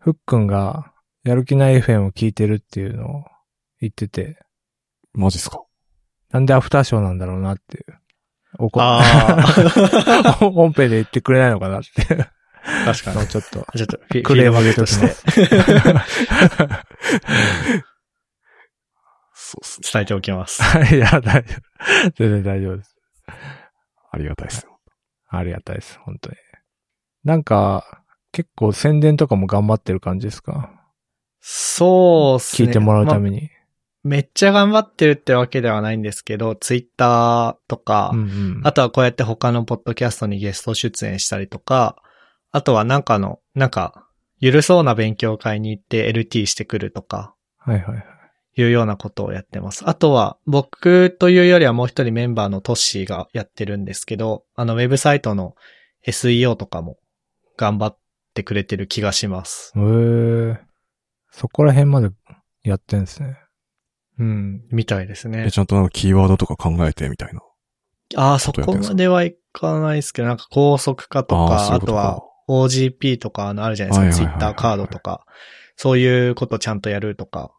[0.01, 0.93] ふっくんが、
[1.25, 3.25] やる気ない FM を聞いてるっていうのを
[3.81, 4.39] 言ってて、
[5.13, 5.63] マジっすか？
[6.31, 7.85] なんでアフターショーなんだろうなっていう。
[8.59, 9.01] 怒あ
[10.41, 12.03] 本編で言ってくれないのかなって
[12.85, 13.29] 確かに。
[13.29, 13.67] ちょっと。
[13.77, 15.07] ちょっとクレームフィードバックとして
[19.35, 19.89] そうっすね。
[19.93, 20.63] 伝えておきます。
[20.95, 22.11] いや、大丈夫。
[22.17, 22.97] 全然大丈夫です。
[24.13, 24.79] ありがたいですよ。
[25.29, 26.37] ありがたいです、本当に。
[27.25, 28.00] なんか、
[28.33, 30.71] 結構宣伝とかも頑張ってる感じですか？
[31.41, 32.69] そうっすね。
[32.69, 33.51] 聞いてもらうたまあめに。
[34.03, 38.61] めっちゃ頑張ってるってわけではないんですけど、ツイッターとか、うんうん。
[38.65, 41.97] あとはこうやって他のポッドキャストにゲスト出演したりとか、
[42.51, 44.07] あとはなんかの、なんか、
[44.39, 48.05] ゆるそうな勉強会に行って LT してくるとか、はいはいはい。
[48.57, 49.87] いうようなことをやってます。
[49.87, 55.55] あとは、僕というよりはもう一人メンバーのトッシーがやってるんですけど、あの、ウェブサイトの
[56.07, 56.97] SEO とかも
[57.59, 57.99] 頑張っ
[58.35, 59.73] てくれてる気がします。
[59.77, 60.59] へー。
[61.31, 62.11] そこら辺まで
[62.63, 63.39] やってんですね。
[64.19, 65.51] うん、みたいですねえ、。
[65.51, 67.41] ちゃんとなんかキーワードとか考えてみたいな。
[68.17, 75.25] ああ、そこまではいかないですけど、なんか高速化とか、そういうことかあとは OGP とかあのあるじゃないですか、ツイはいはいはいはいッターカードとか、
[75.77, 77.53] そういうことちゃんとやるとか、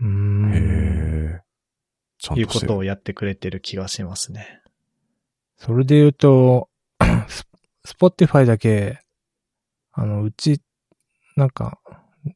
[0.00, 0.52] うーん。
[0.54, 1.40] へえ。
[2.18, 4.60] ちゃんいうことをやってくれてる気がしますね。
[5.56, 6.68] それで言うと、
[7.28, 7.46] ス
[7.84, 9.03] スポティファイだけ、
[9.94, 10.60] あの、うち、
[11.36, 11.78] なんか、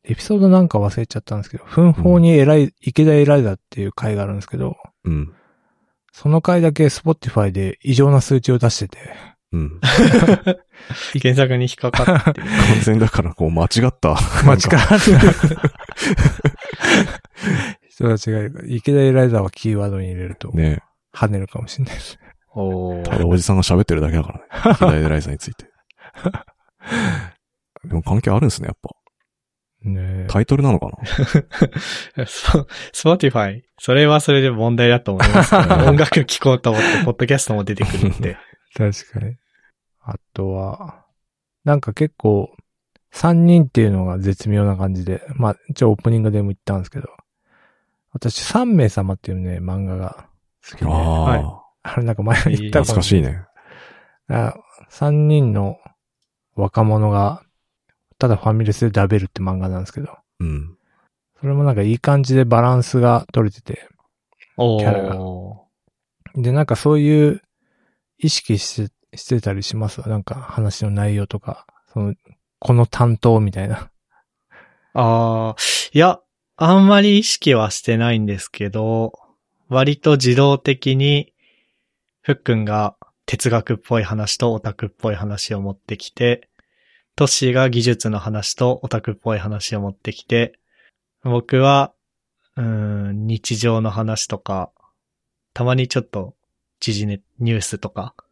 [0.05, 5.33] エピソードなんか忘れちゃったんですけど、奮法に偉い、池田偉いだっていう回があるんですけど、うん。
[6.13, 8.99] その回だけスポティファイで異常な数値を出してて、
[9.53, 9.81] うん。
[11.13, 12.47] 検索に引っかかってる。
[12.47, 14.17] 完全だからこう間違った。
[14.45, 14.57] 間違
[17.89, 20.83] 人たちが、池田エライザはキーワードに入れると、ね
[21.15, 22.19] 跳ねるかもしれないです。
[22.53, 24.75] おただおじさんが喋ってるだけだからね。
[24.75, 25.65] ヒダイデライザーについて。
[27.85, 28.91] でも関係あるんですね、やっぱ。
[29.83, 30.27] ねえ。
[30.29, 30.89] タイトルなのか
[32.17, 32.27] な？
[32.27, 32.51] ス
[32.93, 38.37] Spotify、それはそれで問題だと思いますけど、 音楽聴こうと思って、ポッドキャストも出てくるんで。
[38.77, 39.37] 確かに。
[40.01, 41.05] あとは、
[41.65, 42.51] なんか結構、
[43.11, 47.09] 三人っていうのが絶妙な感じで、まあ、一応オープニングでも言ったんですけど、
[48.13, 50.29] 私、三名様っていうね、漫画が
[50.69, 51.41] 好きで、あはい。
[51.41, 53.45] あ、あれなんか前言っ懐たかしいね。
[54.29, 54.55] あ
[54.91, 55.77] 三人の
[56.55, 57.43] 若者が、
[58.19, 60.77] ただファミレスで食べるって漫画なんですけど、うん。
[61.41, 63.89] それもなんかいい感じでバランスが取れてて、
[64.57, 65.17] おキャラが。
[66.35, 67.43] で、なんかそういう
[68.19, 72.15] 意識して、してたりしますなんか話の内容とか、その、
[72.59, 73.91] この担当みたいな。
[74.95, 75.57] ああ、
[75.93, 76.21] いや、
[76.57, 79.13] あんまり意識はしてないんですけど、
[79.69, 81.33] 割と自動的に、
[82.21, 82.97] ふっくんが
[83.27, 86.48] 哲学っぽい話とオタクっぽい話を持ってきて、
[87.19, 90.57] トッシーが技術の話とオタクっぽい話を持ってきて、
[91.25, 91.93] 僕は、
[92.55, 94.71] うん、日常の話とか、
[95.53, 96.37] たまにちょっと、
[96.79, 98.25] 時事ネニュースとか、っ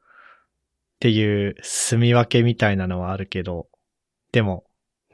[1.01, 3.67] ていう住み分けみたいなのはあるけど、
[4.31, 4.63] でも、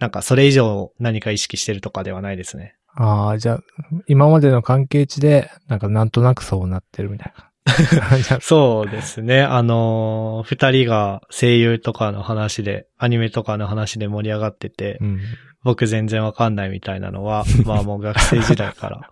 [0.00, 2.76] なんかそれ以上何か意識してるとかではないですね。
[2.88, 3.60] ああ、じゃあ、
[4.06, 7.51] 今までの関係値で、なんかなんとなくそうなってるみたいな。
[8.40, 9.42] そうですね。
[9.42, 15.20] あのー二人が声優とかの話で、アニメとかの話で盛り上がってて、うん。
[15.64, 19.04] 僕全然わかんないみたいなのは、 まあもう学生時代から、も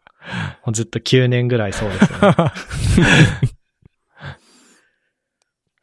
[0.69, 2.19] うずっと9年ぐらいそうですね。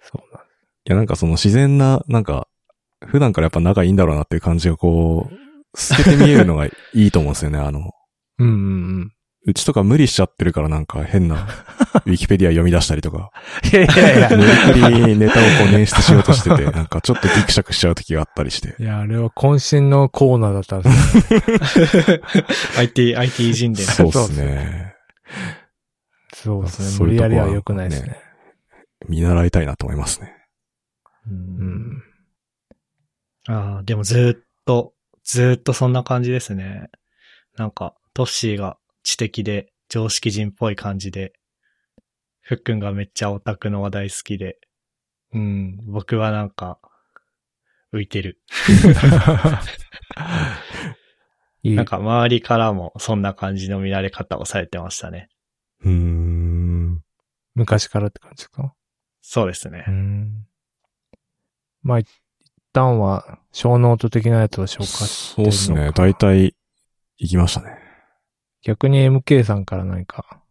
[0.01, 2.47] そうなんいや、なんかその自然な、なんか、
[3.05, 5.35] 普段からやっぱ仲いいんだろうなっていう感じがこう、
[5.77, 7.59] 透けて見えるのがいいと思うんですよね。
[7.59, 7.91] あの、
[8.39, 8.57] うんうんう
[9.05, 9.11] ん。
[9.47, 11.47] うちとか無理しちゃってるからなんか変な、
[12.05, 13.31] ウィキペディア読み出したりとか、
[13.71, 18.75] いやいやい無理くりネタをこう捻出しようとしてて、なんかちょっとギクシャクしちゃう時があったりして。
[18.77, 18.85] や。
[18.85, 22.21] いや、あれは渾身のコーナーだったんですよ
[22.77, 23.85] IT、 IT 人伝。
[23.85, 24.95] そうですね。
[26.33, 26.87] そうですね。
[26.89, 28.17] そういうとこは無理やりは良くないですね。
[29.07, 30.35] 見習いたいなと思いますね。
[31.25, 32.03] ううんん。
[33.47, 34.93] ああ、でもずーっと、
[35.23, 36.89] ずーっとそんな感じですね。
[37.55, 38.77] なんか、トッシーが
[39.07, 41.31] 知的で常識人っぽい感じで、
[42.41, 44.57] ふっくんがめっちゃオタクの話題好きで、
[45.33, 46.77] うん、僕はなんか、
[47.93, 48.41] 浮いてる。
[51.63, 55.29] なんか周りからもそんな感じの見られ方をされてましたね。
[55.85, 57.01] うーん。
[57.55, 58.73] 昔からって感じか？
[59.21, 59.91] そうですねう。
[59.91, 60.47] ん。
[61.81, 62.09] まあ、一
[62.73, 65.93] 旦は、小ノート的なやつを紹介してそうですね。
[65.93, 66.57] か大体、
[67.17, 67.86] 行きましたね。
[68.63, 70.41] 逆に MK さんから何か、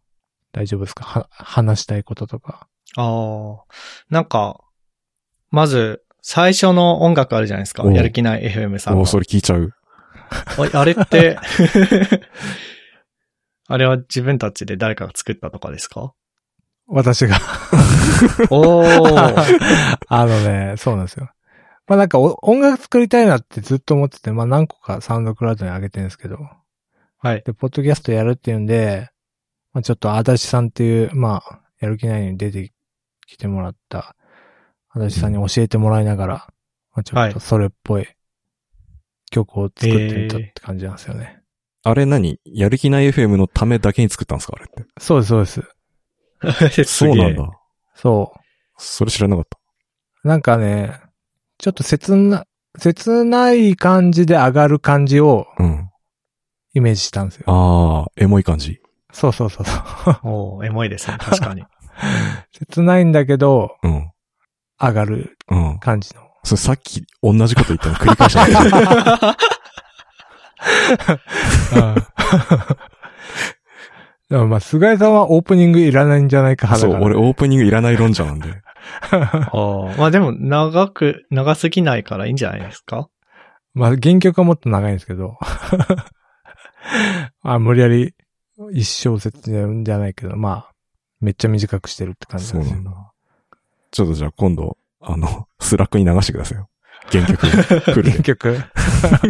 [0.53, 1.05] 大丈夫ですか？
[1.05, 2.67] は、話したいこととか。
[2.97, 3.65] ああ、
[4.11, 4.61] なんか、
[5.51, 7.85] まず、最初の音楽あるじゃないですか。
[7.93, 9.01] やる気ない FM さんの。
[9.01, 9.73] おーそれ聞いちゃう。
[10.73, 11.39] あれって、
[13.69, 16.13] あれは自分たちで誰かが作ったとかですか？
[16.89, 17.37] 私が。
[18.51, 18.87] おー。
[20.09, 21.31] あのね、そうなんですよ。
[21.87, 26.39] まあなんかお音楽作りたいなってずっと思ってて、まあ何個かサウンドクラウドに上げてるんですけど。
[27.19, 27.43] はい。
[27.45, 29.09] で、ポッドキャストやるっていうんで、
[29.73, 32.73] まあちょっと足立さんっていう、まあ、やる気ないのに出て
[33.27, 34.17] きてもらった、
[34.91, 36.35] 足立さんに教えてもらいながら、
[36.95, 38.07] まあちょっとそれっぽい
[39.31, 41.43] 曲を作ってみたって感じなんですよね。
[41.83, 42.41] あれ何？
[42.45, 44.55] やる気ない FM のためだけに作ったんですか？
[44.57, 44.85] あれって。
[44.99, 46.85] そうです、そうです。
[46.85, 47.51] そうなんだ。
[47.95, 48.35] そ
[48.79, 49.59] それ知らなかった。
[50.25, 50.29] う。
[50.29, 51.01] なんかね、
[51.59, 52.47] ちょっと切な、
[52.79, 55.86] 切ない感じで上がる感じをうん。
[56.77, 57.45] イメージしたんですよ。
[57.49, 58.81] ああ、エモい感じ。
[59.13, 59.73] そうそうそうそ
[60.11, 60.19] う。
[60.25, 61.17] おー、エモいですね。
[61.23, 61.65] 確かに。
[62.53, 64.11] 切ないんだけど、うん。
[64.79, 65.79] 上がるうん。
[65.79, 66.21] 感じの。
[66.45, 69.37] それさっき同じこと言ったの繰り返した
[74.29, 77.17] でもまあ、菅井さんはオープニングいらないんじゃないか派そう、だから。
[77.17, 78.49] 俺オープニングいらない論者なんで。
[79.53, 83.09] おーまあでも、長く、長すぎないからいいんじゃないですか？
[83.75, 85.39] まあ、原曲はもっと長いんですけど。
[87.43, 88.15] あ無理やり
[88.73, 89.41] 一小節
[89.85, 90.73] じゃないけど、まあ、
[91.21, 93.13] めっちゃ短くしてるって感じですよそうなんだ。
[93.91, 96.69] ちょっとじゃあ今度、あの、 Slack に流してくださいよ。
[97.11, 98.23] 原曲、 原。
[98.23, 98.49] 曲？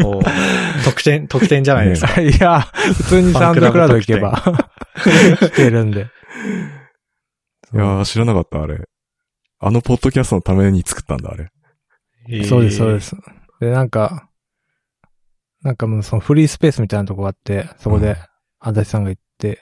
[0.05, 2.21] おー特典、特典じゃないですか。
[2.21, 4.33] いや、普通に SoundCloud 行けば、
[4.97, 6.09] 聞けるんで。
[7.75, 8.89] いやー、知らなかった、あれ。
[9.59, 11.51] あのポッドキャストのために作ったんだ、あれ。
[12.45, 13.09] そうです、そうです。
[13.11, 13.17] す。
[13.61, 14.29] で、なんか、
[15.63, 18.17] なんかもうそのフリースペースみたいなとこがあって、そこでうん、
[18.61, 19.61] 足立さんが言って、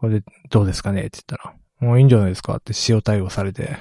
[0.00, 3.76] これで、どうですかねって言ったら、もういいんじゃないですかって塩対応されて。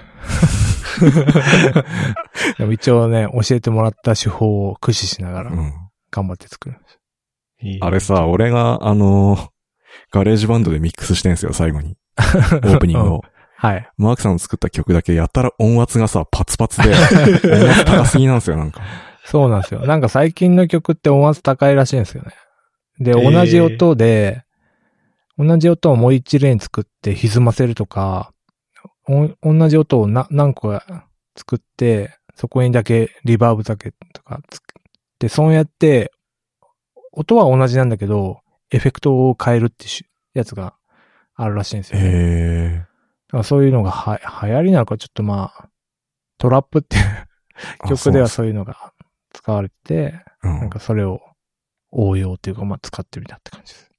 [2.57, 5.73] でも一応ね、教えてもらった手法を駆使しながらうん。
[6.11, 6.77] 頑張って作る。
[7.61, 9.49] いいあれさ、俺が、あのー
[10.11, 11.97] GarageBand でミックスしてんすよ、最後に。
[12.17, 13.21] オープニングを。
[13.57, 13.89] はい。
[13.97, 18.81] マークさんの作った曲だけやったら音圧がさ、パツパツで、音圧高すぎなんですよ、なんか。
[19.25, 19.81] そうなんですよ。
[19.87, 22.33] なんか最近の曲って音圧高いらしいんですよね。
[22.99, 24.43] で、同じ音で、
[25.37, 28.31] 同じ音をもう一レーン作って歪ませるとか、
[29.07, 34.61] お同じ音をな何個か作って、そこにだけリバーブだけとかつ
[35.19, 36.11] で、そうやって、
[37.11, 40.75] 音は同じなんだけど、エフェクトを変えるってしやつが
[41.35, 42.05] あるらしいんですよ、ね。
[42.05, 42.85] へ
[43.27, 45.69] だからそういうのがは流行りなのかちょっとまあ、
[46.37, 47.89] トラップっていうー。
[47.89, 48.93] 曲ではうそういうのが
[49.35, 50.13] 使われてて、
[50.43, 50.59] うん。
[50.59, 51.21] なんかそれを
[51.91, 53.91] 応用っていうか、まあ使ってみたって感じです。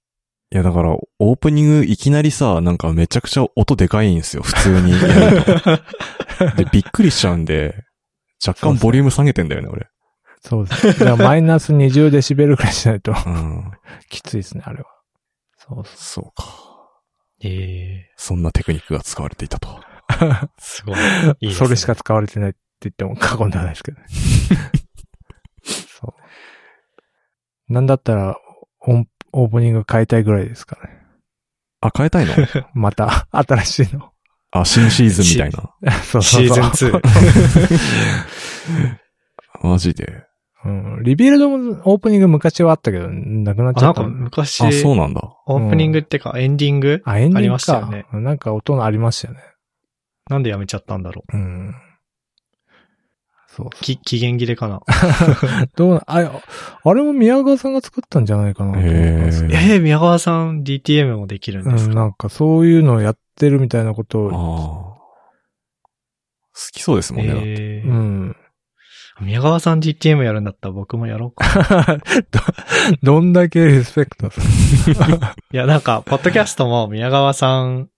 [0.53, 4.93] いや、だから、オープニングいきなりさ、なんかめちゃくちゃ音でかいんですよ、普通に。
[6.57, 7.84] で、びっくりしちゃうんで、
[8.47, 9.89] 若干ボリューム下げてんだよね、俺。
[10.41, 10.87] そうです。
[10.87, 13.72] だからマイナス20デシベルくらいしないとうん。
[14.09, 14.87] きついですね、あれは。
[15.57, 16.45] そうそそうか。
[17.43, 19.80] ええそんなテクニックが使われていたと。
[20.59, 21.30] すごい。
[21.30, 21.37] う。
[21.41, 24.07] いいねそれしか使われてないって言っても過言ではないですけどね。
[27.69, 28.39] なんだったら、
[28.81, 30.91] オンオープニング変えたいぐらいですかね。
[31.81, 32.33] あ、変えたいの？
[32.75, 34.11] また、新しいの。
[34.53, 35.93] あ、新シーズンみたいな。
[36.03, 36.55] そうそうそう。
[36.55, 37.01] シーズン2。
[39.69, 40.25] マジで？
[40.64, 41.03] うん。
[41.03, 44.11] リビルドもオープニング昔はあったけど、なくなっちあ、なんかゃった。
[44.11, 45.23] 昔、あ、そうなんだ。
[45.47, 47.03] オープニングってか、エンディング？
[47.05, 47.39] あ、エンディングか。
[47.39, 49.41] ありましたよねなんか音ありましたよね。
[50.29, 51.37] なんでやめちゃったんだろう。
[51.37, 51.75] うん。
[53.57, 54.81] そうき、期限切れかな。
[55.77, 56.43] どうな、あ、
[56.85, 64.19] あれも宮川さんが作ったんじゃないかなと思ったんですけどへええ宮川さん DTM もできるんですうん、か、なんかそういうのをやってるみたいなこと。
[64.27, 64.99] を、好
[66.73, 67.33] きそうですもんね。
[67.33, 68.37] だってええうん。
[69.23, 71.99] 宮川さん DTM やるんだったら僕もやろうか。
[72.31, 72.41] ど、
[73.03, 74.41] どんだけリスペクトす
[74.91, 74.97] る？
[75.53, 77.89] いや、なんか、ポッドキャストも宮川さん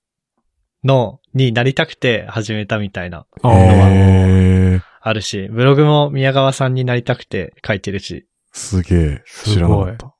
[0.85, 4.81] の、になりたくて始めたみたいな、あーへえ。
[5.09, 9.23] あるし、ブログも宮川さんになりたくて書いてるし、すげえ。
[9.45, 10.15] 知らなかった。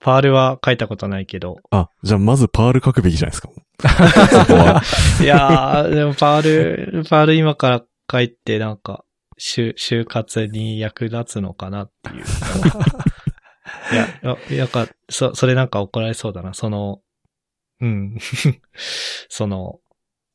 [0.00, 3.50] パールは書いたことないけど、あ、じゃあまずパール書くべきじゃないですか。
[5.22, 9.04] いやー、でも Perl、Perl 今から書いてなんか、
[9.40, 12.24] 就、就活に役立つのかなっていう。
[13.92, 16.52] いや、いや、なんか、そ、それなんか怒られそうだな。
[16.52, 17.00] その、
[17.80, 18.18] うん。
[19.28, 19.78] その、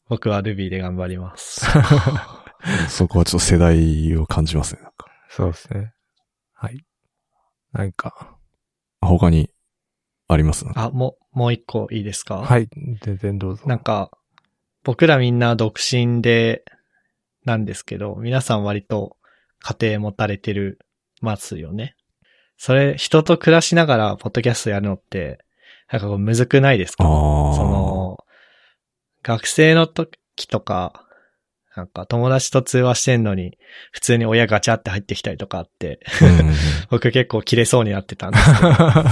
[0.07, 1.65] 僕は Ruby で頑張ります。
[2.89, 4.81] そこはちょっと世代を感じますね。
[4.81, 5.93] なんかそうですね。
[6.53, 6.83] はい。
[7.73, 8.35] なんか、
[9.01, 9.51] 他に
[10.27, 10.65] あります？
[10.75, 12.37] あ、もう、もう一個いいですか？
[12.37, 12.67] はい。
[13.01, 13.63] 全然どうぞ。
[13.67, 14.09] なんか、
[14.83, 16.63] 僕らみんな独身で、
[17.45, 19.17] なんですけど、皆さん割と
[19.59, 20.79] 家庭持たれてる、
[21.21, 21.95] ますよね。
[22.57, 25.39] それ、人と暮らしながら、ポッドキャストやるのって、
[25.91, 27.03] なんかこう、むずくないですか？
[27.03, 27.09] そ
[27.63, 28.17] の、
[29.23, 31.06] 学生の時とか、
[31.77, 33.55] なんか友達と通話してんのに、
[33.91, 36.51] 普通に親ガチャって入ってきたりとかあって、うん
[36.89, 39.03] 僕結構切れそうになってたんですけど、 ま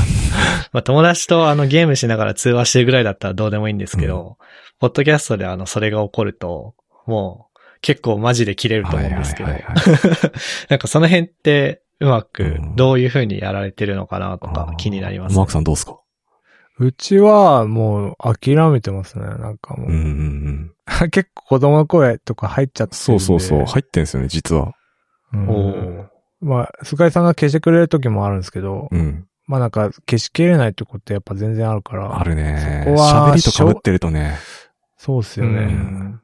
[0.80, 4.38] あ友達とあのゲームしながら通話してるぐらいだったらどうでもいいんですけど、
[4.80, 6.74] ポッドキャストであのそれが起こると、
[7.06, 9.50] もう結構マジで切れると思うんですけど
[10.70, 12.76] なんかその辺ってうまくうん。
[12.76, 16.00] どういう風にやられてるのかなとか気になります、マークさんどうですか？
[16.78, 19.26] うちはもう諦めてますね。
[19.26, 20.72] なんかもう、うんうんうん。
[21.10, 23.24] 結構子供の声とか入っちゃってるんで。
[23.24, 23.66] そうそうそう。
[23.66, 24.74] 入ってんすよね、実は。
[25.34, 26.06] うんおー
[26.42, 29.26] まあ、菅井さんが消してくれる時もあるんですけど、うん。
[29.48, 32.20] まあなんか消しきれないってことってやっぱ全然あるから。
[32.20, 32.84] あるね。
[32.86, 34.36] そこは喋りと被ってるとね。
[34.98, 35.60] そうっすよね。
[35.60, 36.22] うん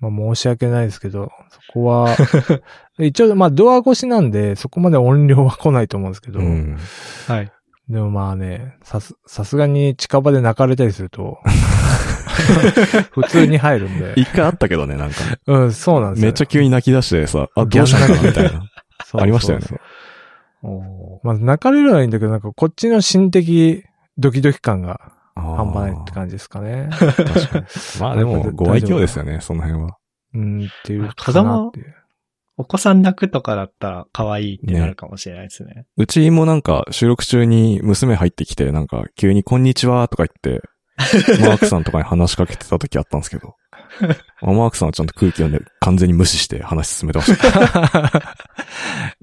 [0.00, 2.16] まあ申し訳ないですけど、そこは、
[2.98, 6.78] 一応まあドア越しなんで、そこまで音量は来ないと思うんですけど、うん。
[7.26, 7.52] はい。
[7.88, 11.38] でもまあね、さす、さすがに近場で泣かれたりすると、
[13.12, 14.12] 普通に入るんで。
[14.16, 15.16] 一回あったけどね、なんか。
[15.46, 16.26] うん、そうなんですよ。
[16.26, 18.62] めっちゃ急に泣き出してさ、あ、どうしたのみたいな。
[19.06, 23.84] そうありましたよねそうそうおーまあ泣かれるのはいいんだけど、なんかこっちの心的
[24.18, 26.12] ドキドキ感が半端ないってじ。
[26.12, 26.88] 感じですかね。
[26.90, 27.64] 確かに。
[28.00, 29.96] まあでも、 ご愛嬌ですよね、その辺は。
[30.34, 31.94] うん、っていう子供かなっていう。
[32.58, 35.86] お子さん泣くとかだったら可愛いってなるかもしれないですね。
[35.96, 40.68] うちもなんか収録中に娘入ってきて、なんか急にこんにちはとか言って、
[41.40, 43.54] マークさんとかに話しかけてた時あったんですけど、
[44.42, 48.34] あマークさんはちゃんと空気読んで完全に無視して話進めてました。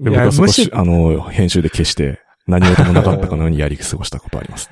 [0.00, 4.70] で、僕はし、あの、編集で消して、何事もなかったかのようにやり過ごしたことあります。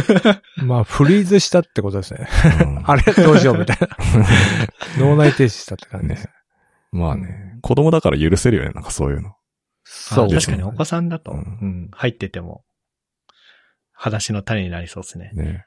[0.56, 2.26] まあ、フリーズしたってことですね。
[2.62, 3.88] うんあれどうしようみたいな。
[4.98, 6.24] 脳内停止したって感じです。
[6.24, 6.32] ね
[6.90, 9.34] まあね、子供だから許せるよね、なんかそういうの。
[9.84, 11.40] そうあですね確かにお子さんだと、ううん
[11.86, 12.64] ん、入ってても、
[13.92, 15.30] 話の種になりそうですね。
[15.34, 15.64] ね。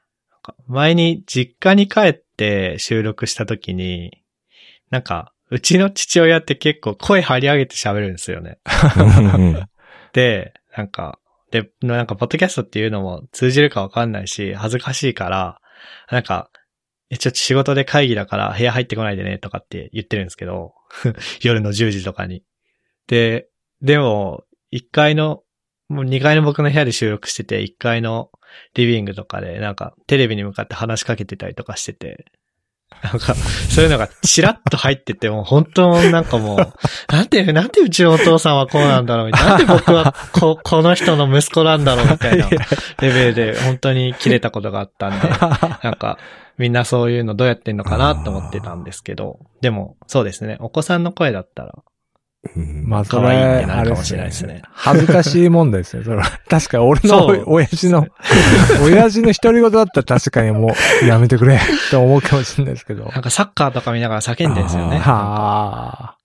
[0.66, 4.22] 前に実家に帰って収録した時に、
[4.90, 8.58] なんか、うちの父親って結構声張り上げて喋るんですよね。
[8.96, 9.68] うん
[10.12, 11.18] で、なんか、
[11.50, 15.60] で、なんか、ポッドキャストっていうのも通じるかわかんないし、恥ずかしいから、
[16.10, 16.50] なんか、
[17.10, 20.72] えちょっと仕事で会議だから部屋入ってこないでねとかって言ってるんですけど、
[21.42, 22.42] 夜の10時とかに。
[23.06, 23.48] で、
[23.80, 25.42] でも、1階の、
[25.88, 28.30] もう2階の僕の部屋で収録してて、1階の
[28.74, 32.26] リビングとかで、なんか、テレビに向かって話しかけてたりとかしてて、
[33.02, 36.58] なんか、そういうのがチラッと入ってて、もう本当なんかもう、
[37.12, 39.50] なんで、なんでうちのお父さんはこうなんだろうみたいな。
[39.50, 42.58] なんで僕はこ、この人の息子なんだろうみたいなレ
[43.00, 46.18] ベルで本当に切れたことがあったんで、なんか、
[46.62, 50.58] みんなそういうのどうやってんのかなと思ってたんですけど、でも、そうですね。
[50.60, 51.74] お子さんの声だったら、
[52.54, 54.70] うんまあ、そ可愛いっれ、てなるかもしあれですれないですね。
[54.70, 56.22] 恥ずかしい問題ですね、それは。
[56.48, 58.06] 確かに俺の親父の、
[58.86, 61.58] 親父の独り言だったら確かにもう、やめてくれっ
[61.90, 63.06] て思うかもしれないですけど。
[63.06, 64.98] なんかサッカーとか見ながら叫んでるんですよね。
[64.98, 66.16] はあ。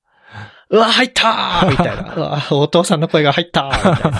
[0.69, 2.13] うわ、入ったーみたいな。
[2.15, 4.11] うわ、お父さんの声が入ったーみたいな。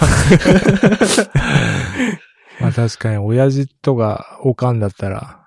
[2.61, 5.41] まあ確かに、親父とか、おかんだったら、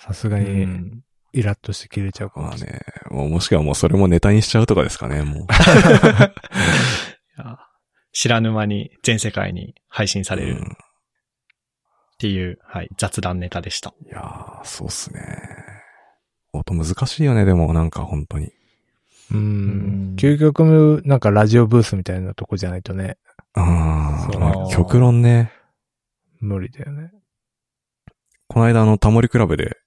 [0.00, 2.80] さすがうに、んイラッとして切れちゃうかまあもしれない。
[2.80, 5.44] ね、もうもしくはもうそれもネタにしちゃうとかですかね、もう。
[5.46, 5.46] い
[7.38, 7.58] や
[8.12, 10.76] 知らぬ間に全世界に配信されるっうん
[12.18, 13.94] ていう、はい、雑談ネタでした。
[14.04, 15.22] いやー、そうっすね。
[16.52, 18.46] 音難しいよね、でもなんか本当に。
[19.30, 20.16] ううんん。
[20.16, 23.16] 究極、なんかラジオブースみたいなとこじゃないとね、
[23.54, 25.52] ああ極論ね。
[26.40, 27.10] 無理だよね。
[28.48, 29.78] この間あの、タモリクラブで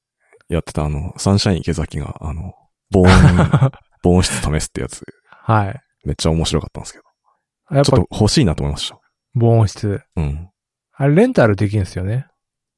[0.49, 2.53] やってたあの、サンシャイン池崎があの、
[2.91, 3.09] 防音、
[4.03, 5.81] 防音室試すってやつ、はい。
[6.05, 7.83] めっちゃ面白かったんですけど。
[7.83, 8.99] ちょっ、と欲しいなと思いました。
[9.33, 10.01] 防音室。
[10.15, 10.49] うん。
[10.95, 12.27] あれ、レンタルできるんですよね。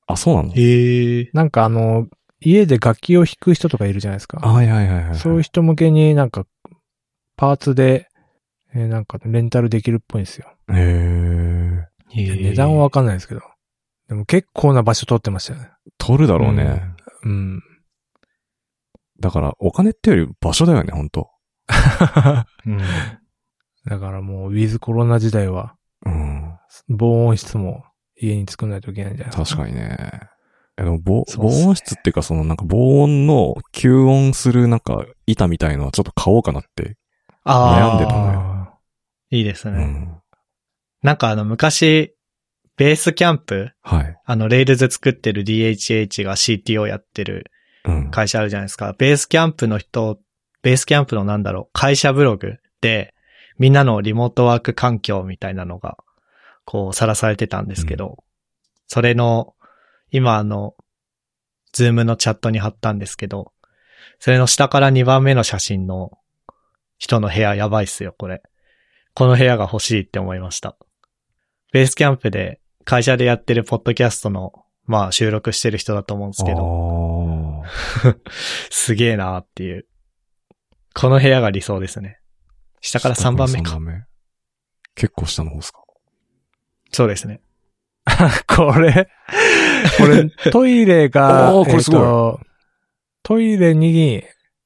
[0.08, 0.54] あ、そうなの？
[0.54, 1.30] へえ。
[1.34, 2.08] なんかあの、
[2.40, 4.38] 家で楽器を弾く人とかいるじゃないですか。
[4.40, 5.16] はいはいはいはい。
[5.16, 6.46] そういう人向けになんか、
[7.36, 8.08] パーツで、
[8.74, 10.52] えーなんかレンタルできるっぽいんですよ。
[10.70, 11.86] へー。
[12.14, 13.42] 値段はわかんないですけど。
[14.08, 15.70] でも結構な場所取ってましたよね。
[15.98, 16.95] 取るだろうね。
[17.26, 17.64] うん。
[19.20, 21.30] だから、お金ってより場所だよね、本当
[22.66, 22.80] うん。
[23.86, 26.58] だからもう、ウィズコロナ時代は、うん。
[26.90, 27.84] 防音室も
[28.16, 29.64] 家に作んないといけないんじゃないですか。
[29.64, 29.98] 確かにね。
[30.78, 36.98] えでも防、ね防音室っていうか、そのなんか防音の吸音するなんか板みたいのはちょっと買おうかなって。
[37.44, 37.94] ああ。
[37.94, 38.78] 悩んでたのよあ
[39.32, 39.78] いいですね。
[39.78, 40.22] うん。
[41.02, 42.15] なんかあの昔、
[42.78, 43.72] Basecamp？
[43.82, 44.18] はい。
[44.26, 47.52] あの、 Rails 作ってる DHH が CTO やってる
[47.86, 48.12] うん。
[48.12, 48.94] 会社あるじゃないですか。
[48.98, 50.20] Basecamp の人、
[50.62, 53.14] Basecamp のなんだろう、会社ブログで、
[53.58, 55.98] みんなのリモートワーク環境みたいなのが、
[56.66, 58.24] こう、さらされてたんですけど、
[58.88, 59.54] それの、
[60.12, 60.76] 今あの、
[61.72, 63.54] Zoom のチャットに貼ったんですけど、
[64.20, 66.18] それの下から2番目の写真の
[66.98, 68.42] 人の部屋やばいっすよ、これ。
[69.14, 70.78] この部屋が欲しいって思いました。
[71.72, 74.54] ベースキャンプで会社でやってるポッドキャストの、
[74.86, 78.16] まあ収録してる人だと思うんですけど、あ
[78.70, 79.86] すげえなーっていう。
[80.94, 82.20] この部屋が理想ですね。
[82.82, 83.70] 下ーから3番目か。
[83.72, 84.04] 下ら三目
[84.96, 85.80] 結構下の方ですか？
[86.92, 87.42] そうですね。
[88.48, 89.10] これ、
[89.98, 92.40] これ、トイレが、 これすごいえっと
[93.24, 94.24] トイレに、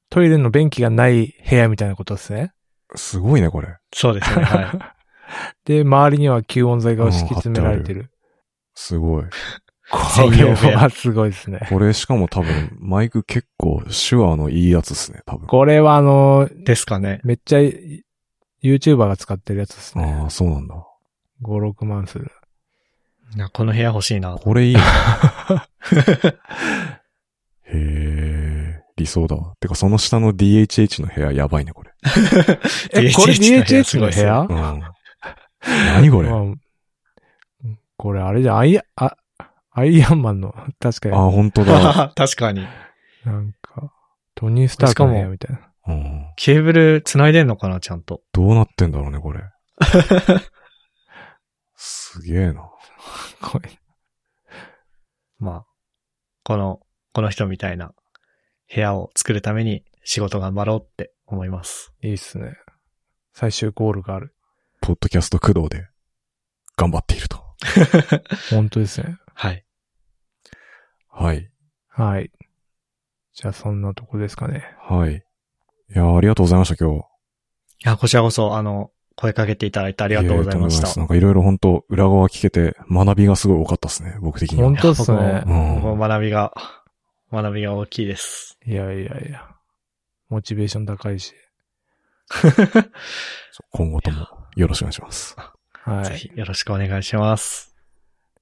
[0.10, 2.52] トイレの便器がない部屋みたいなことですね。
[2.96, 3.78] すごいね、これ。
[3.94, 4.44] そうですね。
[4.44, 4.99] はい。
[5.66, 8.12] で、周りには吸音材が敷き詰められてる。
[8.76, 9.24] すごい。
[9.92, 10.44] これ
[10.76, 11.66] はすごいですね。
[11.68, 15.48] これしかも多分、マイク結構手話のいいやつですね、多分。
[15.48, 17.22] これはあの、ですかね。
[17.24, 17.60] めっちゃ
[18.64, 20.24] YouTuber が使ってるやつですあね。
[20.26, 20.76] あ、そうなんだ。
[21.42, 22.32] 5、6万する。
[23.36, 24.36] いやこの部屋欲しいな。
[24.38, 24.82] これいいな。
[27.72, 29.54] へえ、理想だわ。
[29.60, 31.92] てか、その下の DHH の部屋やばいね、これ。
[32.94, 34.42] え、これ DHH の部屋？
[34.74, 34.82] うん。
[35.62, 36.30] 何これ？
[36.30, 36.56] あまあ
[37.98, 39.18] これあれじゃん、アイア、あ、
[39.72, 42.14] アイアンマンの、確かに、本当だ。
[42.16, 42.66] 確かに。
[43.26, 43.94] なんか、
[44.36, 45.70] トニー・スタークの部屋みたいな。
[45.88, 46.34] うん。
[46.38, 48.22] ケーブル繋いでんのかな、ちゃんと。
[48.32, 49.42] どうなってんだろうね、これ。
[51.76, 52.70] すげえな。
[53.42, 53.70] これ
[55.38, 55.66] まあ、
[56.44, 56.80] この、
[57.12, 57.94] この人みたいな
[58.74, 61.94] 部屋を作るために仕事頑張ろうって思います。
[62.02, 62.54] いいっすね。
[63.34, 64.34] 最終ゴールがある。
[64.90, 65.88] ポッドキャスト駆動で
[66.76, 67.38] 頑張っていると。
[68.50, 69.20] 本当ですね。
[69.36, 69.64] はい。
[71.08, 71.52] はい。
[71.90, 72.32] はい。
[73.36, 74.64] じゃあそんなとこですかね。
[74.82, 75.18] はい。
[75.18, 75.22] い
[75.94, 77.06] や、ありがとうございました、今日。
[77.86, 84.78] いや、こちらこそ、あの、声かけていただいてありがとうございましたなんかいろいろ本当裏側聞けて学びがすごい多かったですね、僕的には本。
[84.78, 86.52] 当っすねうん学びが、
[87.32, 88.58] 学びが大きいです。
[88.66, 89.48] いやいやいや。
[90.30, 91.36] モチベーション高いし。
[93.72, 95.36] 今後ともよろしくお願いします。
[95.84, 96.06] はい。
[96.06, 97.76] ぜひよろしくお願いします。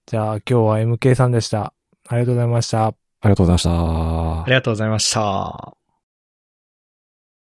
[0.06, 1.74] じゃあ今日は MK さんでした。
[2.08, 2.88] ありがとうございました。
[2.88, 2.94] あ
[3.24, 4.46] りがとうございましたあ。
[4.48, 5.77] りがとうございました。